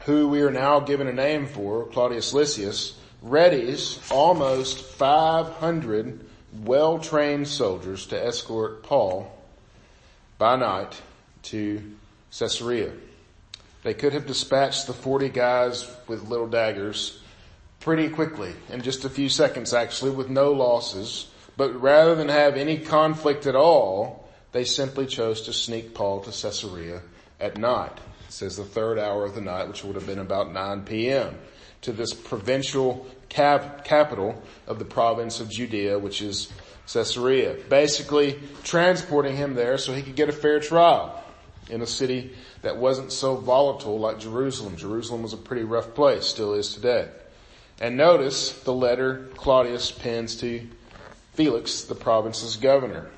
who 0.01 0.27
we 0.27 0.41
are 0.41 0.51
now 0.51 0.81
given 0.81 1.07
a 1.07 1.13
name 1.13 1.45
for, 1.45 1.85
Claudius 1.85 2.33
Lysias, 2.33 2.97
readies 3.23 4.11
almost 4.11 4.83
500 4.83 6.25
well-trained 6.63 7.47
soldiers 7.47 8.07
to 8.07 8.21
escort 8.21 8.83
Paul 8.83 9.31
by 10.37 10.57
night 10.57 11.01
to 11.43 11.81
Caesarea. 12.37 12.91
They 13.83 13.93
could 13.93 14.13
have 14.13 14.27
dispatched 14.27 14.87
the 14.87 14.93
40 14.93 15.29
guys 15.29 15.89
with 16.07 16.29
little 16.29 16.47
daggers 16.47 17.19
pretty 17.79 18.09
quickly, 18.09 18.53
in 18.69 18.81
just 18.81 19.05
a 19.05 19.09
few 19.09 19.27
seconds 19.27 19.73
actually, 19.73 20.11
with 20.11 20.29
no 20.29 20.51
losses. 20.51 21.27
But 21.57 21.81
rather 21.81 22.15
than 22.15 22.29
have 22.29 22.55
any 22.55 22.77
conflict 22.77 23.47
at 23.47 23.55
all, 23.55 24.29
they 24.51 24.63
simply 24.65 25.07
chose 25.07 25.41
to 25.41 25.53
sneak 25.53 25.93
Paul 25.93 26.21
to 26.21 26.31
Caesarea 26.31 27.01
at 27.39 27.57
night. 27.57 27.97
It 28.27 28.33
says 28.33 28.57
the 28.57 28.63
third 28.63 28.99
hour 28.99 29.25
of 29.25 29.35
the 29.35 29.41
night, 29.41 29.67
which 29.67 29.83
would 29.83 29.95
have 29.95 30.05
been 30.05 30.19
about 30.19 30.53
9 30.53 30.83
p.m. 30.83 31.35
to 31.81 31.91
this 31.91 32.13
provincial 32.13 33.05
cap- 33.29 33.83
capital 33.83 34.41
of 34.67 34.77
the 34.77 34.85
province 34.85 35.39
of 35.39 35.49
Judea, 35.49 35.97
which 35.97 36.21
is 36.21 36.51
Caesarea. 36.87 37.57
Basically 37.67 38.39
transporting 38.63 39.35
him 39.35 39.55
there 39.55 39.77
so 39.77 39.93
he 39.93 40.01
could 40.01 40.15
get 40.15 40.29
a 40.29 40.33
fair 40.33 40.59
trial 40.59 41.20
in 41.71 41.81
a 41.81 41.88
city 41.88 42.31
that 42.62 42.77
wasn't 42.77 43.12
so 43.12 43.36
volatile 43.36 43.99
like 43.99 44.19
Jerusalem. 44.19 44.75
Jerusalem 44.75 45.23
was 45.23 45.34
a 45.34 45.38
pretty 45.38 45.63
rough 45.63 45.95
place, 45.95 46.25
still 46.25 46.53
is 46.53 46.73
today. 46.73 47.07
And 47.79 47.97
notice 47.97 48.51
the 48.62 48.73
letter 48.73 49.29
Claudius 49.36 49.91
pens 49.91 50.36
to 50.38 50.67
Felix, 51.34 51.84
the 51.84 51.95
province's 51.95 52.57
governor. 52.57 53.10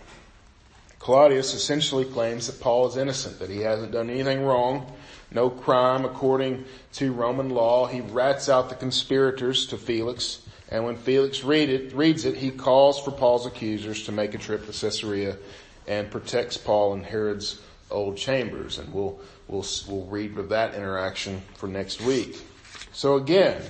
Claudius 1.00 1.54
essentially 1.54 2.06
claims 2.06 2.48
that 2.48 2.62
Paul 2.62 2.88
is 2.88 2.96
innocent, 2.96 3.40
that 3.40 3.50
he 3.50 3.60
hasn't 3.60 3.92
done 3.92 4.10
anything 4.10 4.46
wrong, 4.46 4.90
no 5.32 5.50
crime 5.50 6.06
according 6.06 6.64
to 6.94 7.12
Roman 7.12 7.50
law. 7.50 7.88
He 7.88 8.00
rats 8.00 8.48
out 8.48 8.70
the 8.70 8.76
conspirators 8.76 9.66
to 9.68 9.78
Felix, 9.78 10.48
and 10.70 10.86
when 10.86 10.96
Felix 10.96 11.44
read 11.44 11.70
it, 11.70 11.94
reads 11.94 12.24
it, 12.24 12.38
he 12.38 12.52
calls 12.52 13.02
for 13.02 13.12
Paul's 13.12 13.46
accusers 13.46 14.04
to 14.04 14.14
make 14.14 14.34
a 14.34 14.38
trip 14.38 14.66
to 14.66 14.72
Caesarea 14.72 15.36
and 15.88 16.10
protects 16.10 16.56
Paul 16.56 16.94
in 16.94 17.04
Herod's 17.04 17.60
old 17.94 18.18
chambers. 18.18 18.80
And 18.80 18.94
we'll 18.94 19.22
We'll, 19.48 19.66
we'll 19.88 20.06
read 20.06 20.38
of 20.38 20.50
that 20.50 20.74
interaction 20.74 21.42
for 21.58 21.68
next 21.68 22.02
week. 22.02 22.42
So 22.94 23.18
again, 23.18 23.62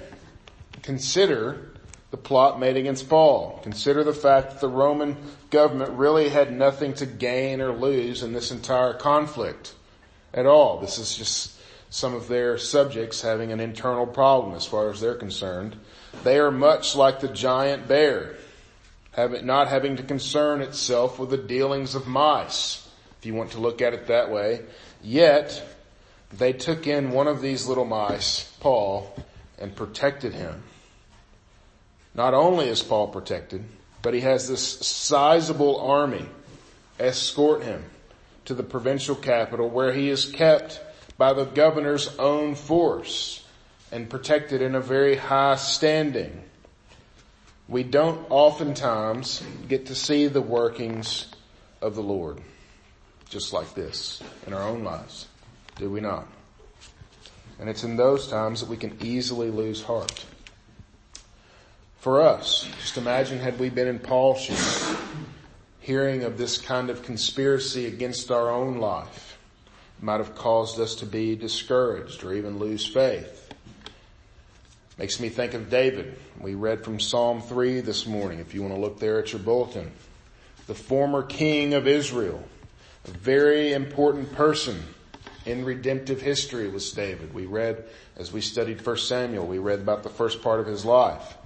consider 0.84 1.74
the 2.12 2.18
plot 2.18 2.60
made 2.60 2.78
against 2.78 3.10
Paul. 3.10 3.60
Consider 3.64 4.04
the 4.04 4.14
fact 4.14 4.52
that 4.52 4.62
the 4.62 4.70
Roman 4.70 5.18
government 5.50 5.92
really 5.94 6.30
had 6.30 6.54
nothing 6.54 6.94
to 6.96 7.06
gain 7.06 7.60
or 7.60 7.74
lose 7.74 8.22
in 8.22 8.34
this 8.34 8.52
entire 8.52 8.94
conflict 8.94 9.74
at 10.34 10.46
all. 10.46 10.80
This 10.80 11.00
is 11.00 11.18
just 11.18 11.60
some 11.90 12.14
of 12.14 12.28
their 12.28 12.58
subjects 12.58 13.22
having 13.22 13.52
an 13.52 13.60
internal 13.60 14.06
problem 14.06 14.56
as 14.56 14.66
far 14.66 14.90
as 14.90 15.02
they're 15.02 15.16
concerned. 15.16 15.76
They 16.24 16.38
are 16.38 16.52
much 16.52 16.96
like 16.96 17.20
the 17.20 17.28
giant 17.28 17.88
bear, 17.88 18.36
not 19.18 19.68
having 19.68 19.98
to 19.98 20.04
concern 20.04 20.62
itself 20.62 21.18
with 21.18 21.32
the 21.32 21.38
dealings 21.38 21.96
of 21.96 22.08
mice, 22.08 22.83
if 23.24 23.28
you 23.28 23.34
want 23.34 23.52
to 23.52 23.60
look 23.60 23.82
at 23.82 23.94
it 23.94 24.08
that 24.08 24.30
way. 24.30 24.60
Yet, 25.02 25.64
they 26.34 26.52
took 26.52 26.88
in 26.88 27.12
one 27.12 27.30
of 27.30 27.42
these 27.42 27.66
little 27.66 27.86
mice, 27.86 28.44
Paul, 28.60 29.16
and 29.58 29.74
protected 29.74 30.34
him. 30.34 30.62
Not 32.14 32.34
only 32.34 32.68
is 32.68 32.84
Paul 32.84 33.08
protected, 33.08 33.64
but 34.02 34.14
he 34.14 34.20
has 34.20 34.50
this 34.50 34.62
sizable 34.62 35.80
army 35.80 36.26
escort 37.00 37.64
him 37.64 37.86
to 38.44 38.54
the 38.54 38.62
provincial 38.62 39.16
capital 39.16 39.70
where 39.70 39.94
he 39.94 40.10
is 40.10 40.26
kept 40.26 40.82
by 41.18 41.32
the 41.32 41.46
governor's 41.46 42.14
own 42.18 42.56
force 42.56 43.48
and 43.90 44.10
protected 44.10 44.62
in 44.62 44.76
a 44.76 44.82
very 44.82 45.16
high 45.16 45.56
standing. 45.56 46.44
We 47.70 47.84
don't 47.84 48.30
oftentimes 48.30 49.42
get 49.70 49.86
to 49.86 49.96
see 49.96 50.28
the 50.28 50.42
workings 50.42 51.28
of 51.82 51.96
the 51.96 52.04
Lord 52.04 52.42
just 53.30 53.54
like 53.54 53.74
this 53.74 54.22
in 54.48 54.54
our 54.54 54.64
own 54.64 54.84
lives, 54.84 55.28
do 55.76 55.90
we 55.90 56.02
not? 56.02 56.28
And 57.60 57.70
it's 57.70 57.84
in 57.84 57.96
those 57.96 58.28
times 58.28 58.60
that 58.60 58.70
we 58.70 58.78
can 58.78 58.98
easily 59.02 59.50
lose 59.50 59.82
heart. 59.84 60.26
For 62.00 62.22
us, 62.22 62.68
just 62.82 62.98
imagine 62.98 63.40
had 63.40 63.60
we 63.60 63.70
been 63.70 63.88
in 63.88 64.00
Paul's 64.00 64.42
shoes, 64.42 64.96
hearing 65.80 66.24
of 66.24 66.38
this 66.38 66.58
kind 66.58 66.90
of 66.90 67.04
conspiracy 67.04 67.86
against 67.86 68.30
our 68.32 68.50
own 68.50 68.78
life, 68.78 69.38
might 70.02 70.18
have 70.18 70.36
caused 70.36 70.80
us 70.80 70.96
to 70.96 71.06
be 71.06 71.36
discouraged 71.36 72.24
or 72.26 72.34
even 72.34 72.60
lose 72.60 72.86
faith. 72.86 73.54
Makes 74.98 75.20
me 75.20 75.30
think 75.30 75.54
of 75.54 75.70
David. 75.70 76.20
We 76.40 76.56
read 76.56 76.84
from 76.84 77.00
Psalm 77.00 77.42
3 77.42 77.80
this 77.80 78.06
morning, 78.06 78.40
if 78.40 78.54
you 78.54 78.62
want 78.62 78.76
to 78.76 78.80
look 78.80 79.00
there 79.00 79.18
at 79.20 79.32
your 79.32 79.42
bulletin. 79.42 79.92
The 80.68 80.76
former 80.76 81.24
king 81.24 81.74
of 81.74 81.88
Israel, 81.88 82.44
a 83.06 83.12
very 83.12 83.74
important 83.74 84.32
person 84.34 84.82
in 85.46 85.66
redemptive 85.66 86.22
history 86.22 86.70
was 86.70 86.92
David. 86.92 87.34
We 87.34 87.46
read, 87.46 87.84
as 88.16 88.32
we 88.32 88.42
studied 88.42 88.86
1 88.86 88.98
Samuel, 88.98 89.46
we 89.46 89.58
read 89.58 89.80
about 89.80 90.04
the 90.04 90.10
first 90.10 90.42
part 90.42 90.60
of 90.60 90.66
his 90.66 90.86
life. 90.86 91.38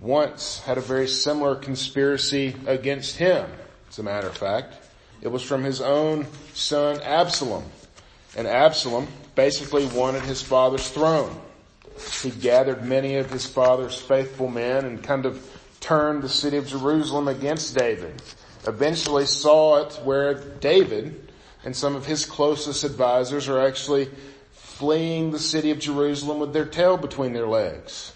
once 0.00 0.60
had 0.60 0.76
a 0.76 0.82
very 0.82 1.08
similar 1.08 1.54
conspiracy 1.54 2.54
against 2.66 3.16
him. 3.16 3.48
As 3.88 3.98
a 3.98 4.02
matter 4.02 4.26
of 4.26 4.36
fact, 4.36 4.74
it 5.22 5.28
was 5.28 5.42
from 5.42 5.64
his 5.64 5.80
own 5.80 6.26
son 6.52 7.00
Absalom. 7.00 7.64
And 8.36 8.46
Absalom 8.46 9.08
basically 9.34 9.86
wanted 9.86 10.22
his 10.22 10.42
father's 10.42 10.88
throne. 10.90 11.34
He 12.22 12.30
gathered 12.30 12.84
many 12.84 13.16
of 13.16 13.30
his 13.30 13.46
father's 13.46 13.98
faithful 13.98 14.48
men 14.48 14.84
and 14.84 15.02
kind 15.02 15.24
of 15.24 15.48
turned 15.80 16.22
the 16.22 16.28
city 16.28 16.58
of 16.58 16.66
Jerusalem 16.66 17.28
against 17.28 17.74
David. 17.74 18.20
Eventually 18.66 19.26
saw 19.26 19.82
it 19.82 19.94
where 20.04 20.34
David 20.34 21.32
and 21.64 21.74
some 21.74 21.96
of 21.96 22.06
his 22.06 22.24
closest 22.24 22.84
advisors 22.84 23.48
are 23.48 23.64
actually 23.66 24.10
fleeing 24.52 25.30
the 25.30 25.38
city 25.38 25.70
of 25.70 25.78
Jerusalem 25.78 26.38
with 26.38 26.52
their 26.52 26.66
tail 26.66 26.96
between 26.96 27.32
their 27.32 27.46
legs. 27.46 28.12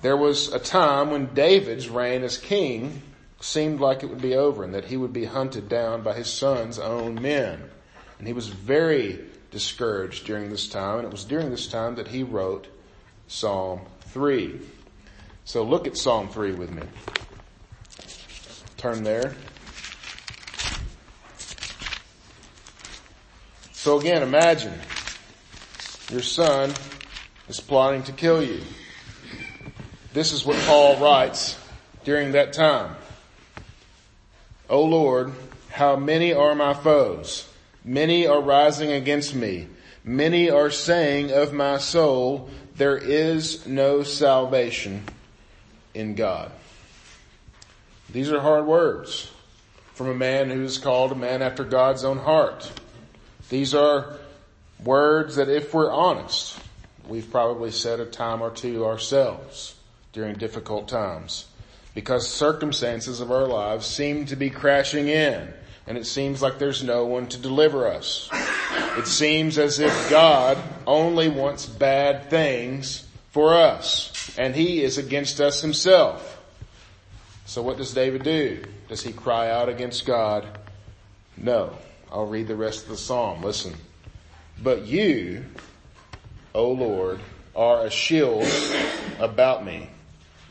There 0.00 0.16
was 0.16 0.52
a 0.52 0.58
time 0.58 1.10
when 1.10 1.34
David's 1.34 1.88
reign 1.88 2.22
as 2.22 2.38
king 2.38 3.02
seemed 3.40 3.80
like 3.80 4.02
it 4.02 4.06
would 4.06 4.22
be 4.22 4.34
over 4.34 4.64
and 4.64 4.74
that 4.74 4.86
he 4.86 4.96
would 4.96 5.12
be 5.12 5.26
hunted 5.26 5.68
down 5.68 6.02
by 6.02 6.14
his 6.14 6.28
son's 6.28 6.78
own 6.78 7.20
men. 7.20 7.70
And 8.18 8.26
he 8.26 8.32
was 8.32 8.48
very 8.48 9.20
discouraged 9.50 10.26
during 10.26 10.50
this 10.50 10.68
time, 10.68 10.98
and 10.98 11.06
it 11.06 11.12
was 11.12 11.24
during 11.24 11.50
this 11.50 11.66
time 11.66 11.94
that 11.96 12.08
he 12.08 12.22
wrote 12.22 12.66
Psalm 13.28 13.80
3. 14.00 14.60
So 15.44 15.62
look 15.62 15.86
at 15.86 15.96
Psalm 15.96 16.28
3 16.28 16.52
with 16.52 16.70
me. 16.70 16.82
Turn 18.84 19.02
there. 19.02 19.32
So 23.72 23.98
again, 23.98 24.22
imagine 24.22 24.74
your 26.10 26.20
son 26.20 26.70
is 27.48 27.60
plotting 27.60 28.02
to 28.02 28.12
kill 28.12 28.42
you. 28.42 28.60
This 30.12 30.32
is 30.32 30.44
what 30.44 30.58
Paul 30.66 30.98
writes 30.98 31.58
during 32.04 32.32
that 32.32 32.52
time. 32.52 32.94
O 34.68 34.84
Lord, 34.84 35.32
how 35.70 35.96
many 35.96 36.34
are 36.34 36.54
my 36.54 36.74
foes? 36.74 37.48
Many 37.86 38.26
are 38.26 38.42
rising 38.42 38.92
against 38.92 39.34
me. 39.34 39.66
Many 40.04 40.50
are 40.50 40.68
saying 40.68 41.32
of 41.32 41.54
my 41.54 41.78
soul, 41.78 42.50
there 42.76 42.98
is 42.98 43.66
no 43.66 44.02
salvation 44.02 45.04
in 45.94 46.16
God. 46.16 46.52
These 48.14 48.30
are 48.30 48.40
hard 48.40 48.66
words 48.66 49.28
from 49.94 50.06
a 50.08 50.14
man 50.14 50.48
who 50.48 50.62
is 50.62 50.78
called 50.78 51.10
a 51.10 51.16
man 51.16 51.42
after 51.42 51.64
God's 51.64 52.04
own 52.04 52.18
heart. 52.18 52.70
These 53.50 53.74
are 53.74 54.18
words 54.84 55.34
that 55.34 55.48
if 55.48 55.74
we're 55.74 55.90
honest, 55.90 56.56
we've 57.08 57.28
probably 57.28 57.72
said 57.72 57.98
a 57.98 58.06
time 58.06 58.40
or 58.40 58.52
two 58.52 58.86
ourselves 58.86 59.74
during 60.12 60.36
difficult 60.36 60.86
times 60.86 61.46
because 61.92 62.32
circumstances 62.32 63.20
of 63.20 63.32
our 63.32 63.48
lives 63.48 63.84
seem 63.84 64.26
to 64.26 64.36
be 64.36 64.48
crashing 64.48 65.08
in 65.08 65.52
and 65.88 65.98
it 65.98 66.06
seems 66.06 66.40
like 66.40 66.60
there's 66.60 66.84
no 66.84 67.06
one 67.06 67.26
to 67.26 67.38
deliver 67.38 67.88
us. 67.88 68.30
It 68.96 69.08
seems 69.08 69.58
as 69.58 69.80
if 69.80 70.08
God 70.08 70.56
only 70.86 71.28
wants 71.28 71.66
bad 71.66 72.30
things 72.30 73.08
for 73.32 73.56
us 73.56 74.32
and 74.38 74.54
he 74.54 74.84
is 74.84 74.98
against 74.98 75.40
us 75.40 75.62
himself. 75.62 76.33
So 77.46 77.62
what 77.62 77.76
does 77.76 77.92
David 77.92 78.22
do? 78.22 78.64
Does 78.88 79.02
he 79.02 79.12
cry 79.12 79.50
out 79.50 79.68
against 79.68 80.06
God? 80.06 80.46
No. 81.36 81.76
I'll 82.10 82.26
read 82.26 82.48
the 82.48 82.56
rest 82.56 82.84
of 82.84 82.90
the 82.90 82.96
psalm. 82.96 83.42
Listen. 83.42 83.74
But 84.62 84.86
you, 84.86 85.44
O 86.54 86.70
Lord, 86.70 87.20
are 87.56 87.84
a 87.84 87.90
shield 87.90 88.46
about 89.18 89.64
me, 89.64 89.90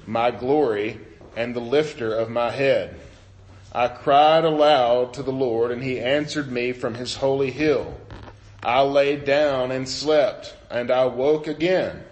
my 0.05 0.31
glory 0.31 0.99
and 1.35 1.55
the 1.55 1.61
lifter 1.61 2.13
of 2.13 2.29
my 2.29 2.51
head. 2.51 2.99
I 3.71 3.87
cried 3.87 4.43
aloud 4.43 5.13
to 5.15 5.23
the 5.23 5.31
Lord 5.31 5.71
and 5.71 5.81
he 5.81 5.99
answered 5.99 6.51
me 6.51 6.73
from 6.73 6.95
his 6.95 7.15
holy 7.15 7.49
hill. 7.49 7.97
I 8.61 8.81
lay 8.81 9.15
down 9.15 9.71
and 9.71 9.87
slept 9.89 10.53
and 10.69 10.91
I 10.91 11.05
woke 11.05 11.47
again 11.47 12.03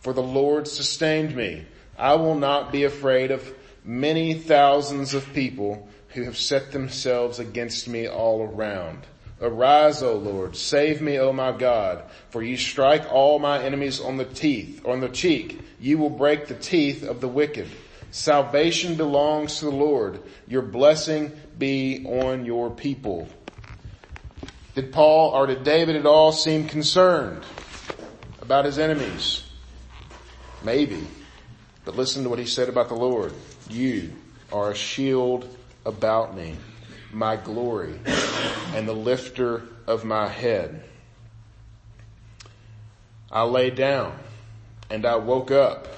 for 0.00 0.12
the 0.12 0.22
Lord 0.22 0.68
sustained 0.68 1.34
me. 1.34 1.64
I 1.96 2.14
will 2.16 2.34
not 2.34 2.70
be 2.70 2.84
afraid 2.84 3.30
of 3.30 3.54
many 3.84 4.34
thousands 4.34 5.14
of 5.14 5.32
people 5.34 5.88
who 6.08 6.22
have 6.22 6.36
set 6.36 6.72
themselves 6.72 7.38
against 7.38 7.86
me 7.86 8.08
all 8.08 8.42
around. 8.42 9.06
Arise, 9.40 10.02
O 10.02 10.16
Lord, 10.16 10.56
save 10.56 11.02
me, 11.02 11.18
O 11.18 11.32
my 11.32 11.52
God, 11.52 12.04
for 12.30 12.42
you 12.42 12.56
strike 12.56 13.12
all 13.12 13.38
my 13.38 13.62
enemies 13.62 14.00
on 14.00 14.16
the 14.16 14.24
teeth, 14.24 14.86
on 14.86 15.00
the 15.00 15.08
cheek. 15.08 15.60
You 15.80 15.98
will 15.98 16.10
break 16.10 16.46
the 16.46 16.54
teeth 16.54 17.02
of 17.02 17.20
the 17.20 17.28
wicked. 17.28 17.68
Salvation 18.10 18.94
belongs 18.94 19.58
to 19.58 19.66
the 19.66 19.72
Lord. 19.72 20.22
Your 20.46 20.62
blessing 20.62 21.32
be 21.58 22.06
on 22.06 22.46
your 22.46 22.70
people. 22.70 23.28
Did 24.74 24.92
Paul 24.92 25.30
or 25.30 25.46
did 25.46 25.64
David 25.64 25.96
at 25.96 26.06
all 26.06 26.32
seem 26.32 26.68
concerned 26.68 27.44
about 28.40 28.64
his 28.64 28.78
enemies? 28.78 29.42
Maybe. 30.62 31.06
But 31.84 31.96
listen 31.96 32.22
to 32.22 32.30
what 32.30 32.38
he 32.38 32.46
said 32.46 32.68
about 32.68 32.88
the 32.88 32.94
Lord. 32.94 33.32
You 33.68 34.12
are 34.52 34.70
a 34.70 34.74
shield 34.74 35.48
about 35.84 36.36
me, 36.36 36.56
my 37.12 37.36
glory, 37.36 37.98
and 38.74 38.86
the 38.86 38.94
lifter 38.94 39.62
of 39.86 40.04
my 40.04 40.28
head. 40.28 40.82
I 43.30 43.42
lay 43.42 43.70
down 43.70 44.18
and 44.90 45.04
I 45.04 45.16
woke 45.16 45.50
up 45.50 45.88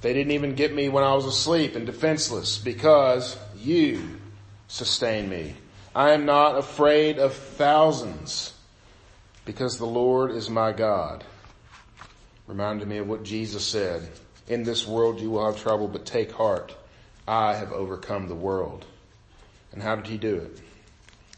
they 0.00 0.12
didn't 0.12 0.32
even 0.32 0.54
get 0.54 0.74
me 0.74 0.88
when 0.88 1.02
I 1.02 1.14
was 1.14 1.26
asleep 1.26 1.74
and 1.74 1.84
defenseless 1.84 2.58
because 2.58 3.36
you 3.56 4.20
sustain 4.68 5.28
me. 5.28 5.54
I 5.94 6.10
am 6.10 6.24
not 6.24 6.56
afraid 6.56 7.18
of 7.18 7.34
thousands 7.34 8.52
because 9.44 9.78
the 9.78 9.86
Lord 9.86 10.30
is 10.30 10.48
my 10.48 10.72
God. 10.72 11.24
Reminded 12.46 12.86
me 12.86 12.98
of 12.98 13.08
what 13.08 13.24
Jesus 13.24 13.64
said. 13.64 14.08
In 14.48 14.64
this 14.64 14.86
world 14.86 15.20
you 15.20 15.30
will 15.30 15.44
have 15.44 15.62
trouble, 15.62 15.88
but 15.88 16.06
take 16.06 16.32
heart. 16.32 16.74
I 17.26 17.54
have 17.54 17.72
overcome 17.72 18.28
the 18.28 18.34
world. 18.34 18.86
And 19.72 19.82
how 19.82 19.96
did 19.96 20.06
he 20.06 20.16
do 20.16 20.36
it? 20.36 20.60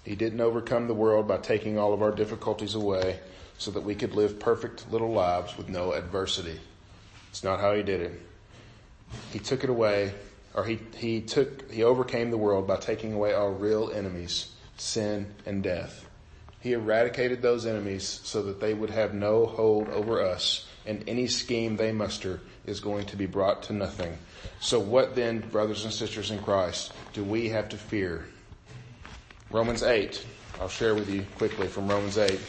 He 0.04 0.14
didn't 0.14 0.40
overcome 0.40 0.86
the 0.86 0.94
world 0.94 1.26
by 1.26 1.38
taking 1.38 1.78
all 1.78 1.92
of 1.92 2.02
our 2.02 2.12
difficulties 2.12 2.74
away 2.74 3.18
so 3.58 3.72
that 3.72 3.82
we 3.82 3.94
could 3.94 4.14
live 4.14 4.38
perfect 4.38 4.90
little 4.90 5.12
lives 5.12 5.56
with 5.58 5.68
no 5.68 5.92
adversity. 5.92 6.58
It's 7.30 7.44
not 7.44 7.60
how 7.60 7.74
he 7.74 7.82
did 7.82 8.00
it. 8.00 8.20
He 9.32 9.40
took 9.40 9.64
it 9.64 9.70
away, 9.70 10.14
or 10.54 10.64
he, 10.64 10.78
he 10.96 11.20
took, 11.20 11.70
he 11.70 11.82
overcame 11.82 12.30
the 12.30 12.38
world 12.38 12.66
by 12.66 12.76
taking 12.76 13.12
away 13.12 13.34
our 13.34 13.50
real 13.50 13.90
enemies, 13.90 14.52
sin 14.76 15.26
and 15.44 15.62
death. 15.62 16.08
He 16.60 16.72
eradicated 16.72 17.42
those 17.42 17.66
enemies 17.66 18.20
so 18.22 18.42
that 18.44 18.60
they 18.60 18.72
would 18.72 18.90
have 18.90 19.14
no 19.14 19.46
hold 19.46 19.88
over 19.88 20.22
us 20.22 20.66
and 20.90 21.04
any 21.06 21.28
scheme 21.28 21.76
they 21.76 21.92
muster 21.92 22.40
is 22.66 22.80
going 22.80 23.06
to 23.06 23.16
be 23.16 23.24
brought 23.24 23.62
to 23.62 23.72
nothing. 23.72 24.18
So 24.58 24.80
what 24.80 25.14
then, 25.14 25.38
brothers 25.38 25.84
and 25.84 25.94
sisters 25.94 26.32
in 26.32 26.40
Christ, 26.40 26.92
do 27.12 27.22
we 27.22 27.48
have 27.50 27.68
to 27.68 27.76
fear? 27.76 28.26
Romans 29.52 29.84
8. 29.84 30.26
I'll 30.60 30.68
share 30.68 30.96
with 30.96 31.08
you 31.08 31.24
quickly 31.36 31.68
from 31.68 31.86
Romans 31.86 32.18
8. 32.18 32.40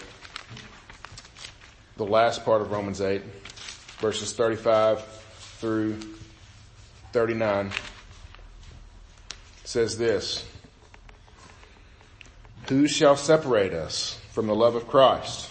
The 1.98 2.06
last 2.06 2.44
part 2.44 2.64
of 2.64 2.72
Romans 2.72 3.00
8, 3.00 3.22
verses 4.00 4.34
35 4.34 5.06
through 5.60 6.00
39 7.12 7.70
says 9.66 10.00
this, 10.00 10.44
Who 12.70 12.88
shall 12.88 13.16
separate 13.16 13.74
us 13.74 14.20
from 14.32 14.48
the 14.48 14.56
love 14.56 14.74
of 14.74 14.88
Christ? 14.88 15.51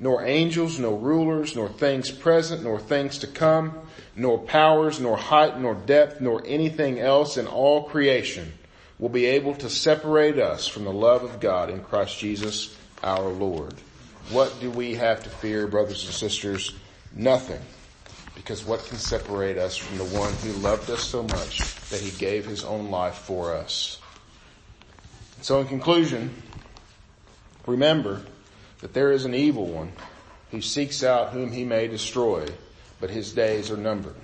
nor 0.00 0.24
angels, 0.24 0.80
nor 0.80 0.98
rulers, 0.98 1.54
nor 1.54 1.68
things 1.68 2.10
present, 2.10 2.64
nor 2.64 2.80
things 2.80 3.18
to 3.18 3.26
come, 3.28 3.78
nor 4.16 4.38
powers, 4.38 4.98
nor 4.98 5.16
height, 5.16 5.60
nor 5.60 5.74
depth, 5.74 6.20
nor 6.20 6.42
anything 6.44 6.98
else 6.98 7.36
in 7.36 7.46
all 7.46 7.84
creation 7.84 8.52
will 8.98 9.08
be 9.08 9.26
able 9.26 9.54
to 9.54 9.70
separate 9.70 10.38
us 10.38 10.66
from 10.66 10.84
the 10.84 10.92
love 10.92 11.22
of 11.22 11.40
God 11.40 11.70
in 11.70 11.80
Christ 11.80 12.18
Jesus 12.18 12.76
our 13.04 13.28
Lord. 13.28 13.74
What 14.30 14.58
do 14.60 14.70
we 14.70 14.94
have 14.94 15.22
to 15.22 15.30
fear, 15.30 15.66
brothers 15.66 16.04
and 16.04 16.12
sisters? 16.12 16.74
Nothing. 17.14 17.60
Because 18.34 18.64
what 18.64 18.84
can 18.86 18.96
separate 18.96 19.58
us 19.58 19.76
from 19.76 19.98
the 19.98 20.16
one 20.16 20.32
who 20.34 20.52
loved 20.60 20.90
us 20.90 21.02
so 21.02 21.22
much 21.22 21.60
that 21.90 22.00
he 22.00 22.10
gave 22.18 22.46
his 22.46 22.64
own 22.64 22.90
life 22.90 23.14
for 23.14 23.54
us? 23.54 24.00
So 25.42 25.60
in 25.60 25.66
conclusion, 25.66 26.34
Remember 27.66 28.22
that 28.80 28.94
there 28.94 29.12
is 29.12 29.24
an 29.24 29.34
evil 29.34 29.66
one 29.66 29.92
who 30.50 30.60
seeks 30.60 31.02
out 31.02 31.30
whom 31.30 31.52
he 31.52 31.64
may 31.64 31.86
destroy, 31.86 32.46
but 33.00 33.10
his 33.10 33.32
days 33.32 33.70
are 33.70 33.76
numbered. 33.76 34.16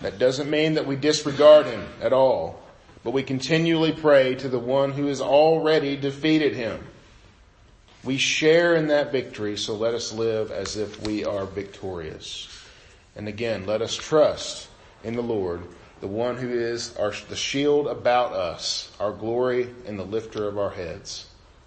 That 0.00 0.18
doesn't 0.18 0.48
mean 0.48 0.74
that 0.74 0.86
we 0.86 0.96
disregard 0.96 1.66
him 1.66 1.86
at 2.00 2.12
all, 2.12 2.62
but 3.04 3.12
we 3.12 3.22
continually 3.22 3.92
pray 3.92 4.34
to 4.36 4.48
the 4.48 4.58
one 4.58 4.92
who 4.92 5.06
has 5.06 5.20
already 5.20 5.96
defeated 5.96 6.54
him. 6.54 6.86
We 8.02 8.16
share 8.16 8.74
in 8.76 8.88
that 8.88 9.12
victory, 9.12 9.58
so 9.58 9.74
let 9.74 9.92
us 9.92 10.12
live 10.12 10.50
as 10.50 10.76
if 10.76 11.06
we 11.06 11.24
are 11.24 11.44
victorious. 11.44 12.48
And 13.14 13.28
again, 13.28 13.66
let 13.66 13.82
us 13.82 13.94
trust 13.94 14.68
in 15.04 15.16
the 15.16 15.22
Lord, 15.22 15.60
the 16.00 16.06
one 16.06 16.36
who 16.38 16.48
is 16.48 16.96
our, 16.96 17.12
the 17.28 17.36
shield 17.36 17.86
about 17.86 18.32
us, 18.32 18.90
our 18.98 19.12
glory 19.12 19.68
and 19.86 19.98
the 19.98 20.04
lifter 20.04 20.48
of 20.48 20.56
our 20.56 20.70
heads. 20.70 21.26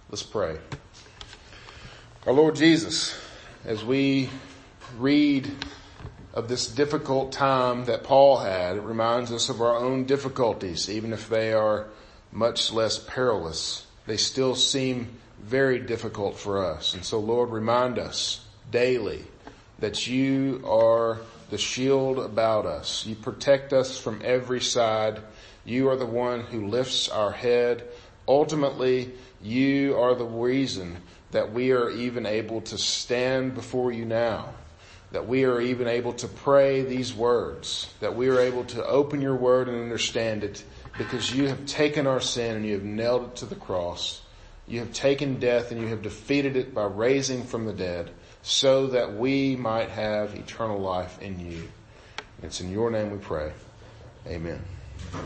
Let's 0.09 0.23
pray. 0.23 0.57
Our 2.25 2.31
Lord 2.31 2.55
Jesus, 2.55 3.19
as 3.65 3.83
we 3.83 4.29
read 4.97 5.51
of 6.33 6.47
this 6.47 6.67
difficult 6.67 7.33
time 7.33 7.83
that 7.85 8.05
Paul 8.05 8.37
had, 8.37 8.77
it 8.77 8.83
reminds 8.83 9.29
us 9.29 9.49
of 9.49 9.61
our 9.61 9.75
own 9.75 10.05
difficulties, 10.05 10.89
even 10.89 11.11
if 11.11 11.27
they 11.27 11.51
are 11.51 11.87
much 12.31 12.71
less 12.71 12.97
perilous. 12.97 13.85
They 14.05 14.15
still 14.15 14.55
seem 14.55 15.19
very 15.41 15.79
difficult 15.79 16.37
for 16.37 16.65
us. 16.65 16.93
And 16.93 17.03
so 17.03 17.19
Lord, 17.19 17.49
remind 17.49 17.99
us 17.99 18.45
daily 18.71 19.25
that 19.79 20.07
you 20.07 20.63
are 20.65 21.19
the 21.49 21.57
shield 21.57 22.19
about 22.19 22.65
us. 22.65 23.05
You 23.05 23.15
protect 23.15 23.73
us 23.73 23.99
from 23.99 24.21
every 24.23 24.61
side. 24.61 25.19
You 25.65 25.89
are 25.89 25.97
the 25.97 26.05
one 26.05 26.39
who 26.39 26.67
lifts 26.67 27.09
our 27.09 27.33
head. 27.33 27.83
Ultimately, 28.29 29.11
you 29.41 29.99
are 29.99 30.15
the 30.15 30.23
reason 30.23 31.01
that 31.33 31.51
we 31.51 31.71
are 31.71 31.89
even 31.89 32.25
able 32.25 32.61
to 32.61 32.77
stand 32.77 33.53
before 33.53 33.91
you 33.91 34.05
now. 34.05 34.53
That 35.11 35.27
we 35.27 35.43
are 35.43 35.61
even 35.61 35.87
able 35.87 36.13
to 36.13 36.27
pray 36.27 36.81
these 36.81 37.13
words. 37.13 37.93
That 37.99 38.15
we 38.15 38.29
are 38.29 38.39
able 38.39 38.63
to 38.65 38.83
open 38.85 39.21
your 39.21 39.35
word 39.35 39.67
and 39.67 39.79
understand 39.79 40.43
it 40.43 40.63
because 40.97 41.35
you 41.35 41.47
have 41.47 41.65
taken 41.65 42.07
our 42.07 42.21
sin 42.21 42.55
and 42.55 42.65
you 42.65 42.73
have 42.73 42.83
nailed 42.83 43.25
it 43.25 43.35
to 43.37 43.45
the 43.45 43.55
cross. 43.55 44.21
You 44.67 44.79
have 44.79 44.93
taken 44.93 45.39
death 45.39 45.71
and 45.71 45.81
you 45.81 45.87
have 45.87 46.01
defeated 46.01 46.55
it 46.55 46.73
by 46.73 46.85
raising 46.85 47.43
from 47.43 47.65
the 47.65 47.73
dead 47.73 48.11
so 48.41 48.87
that 48.87 49.13
we 49.13 49.55
might 49.55 49.89
have 49.89 50.35
eternal 50.35 50.79
life 50.79 51.21
in 51.21 51.39
you. 51.39 51.67
It's 52.41 52.61
in 52.61 52.71
your 52.71 52.89
name 52.89 53.11
we 53.11 53.17
pray. 53.17 53.51
Amen. 54.27 54.61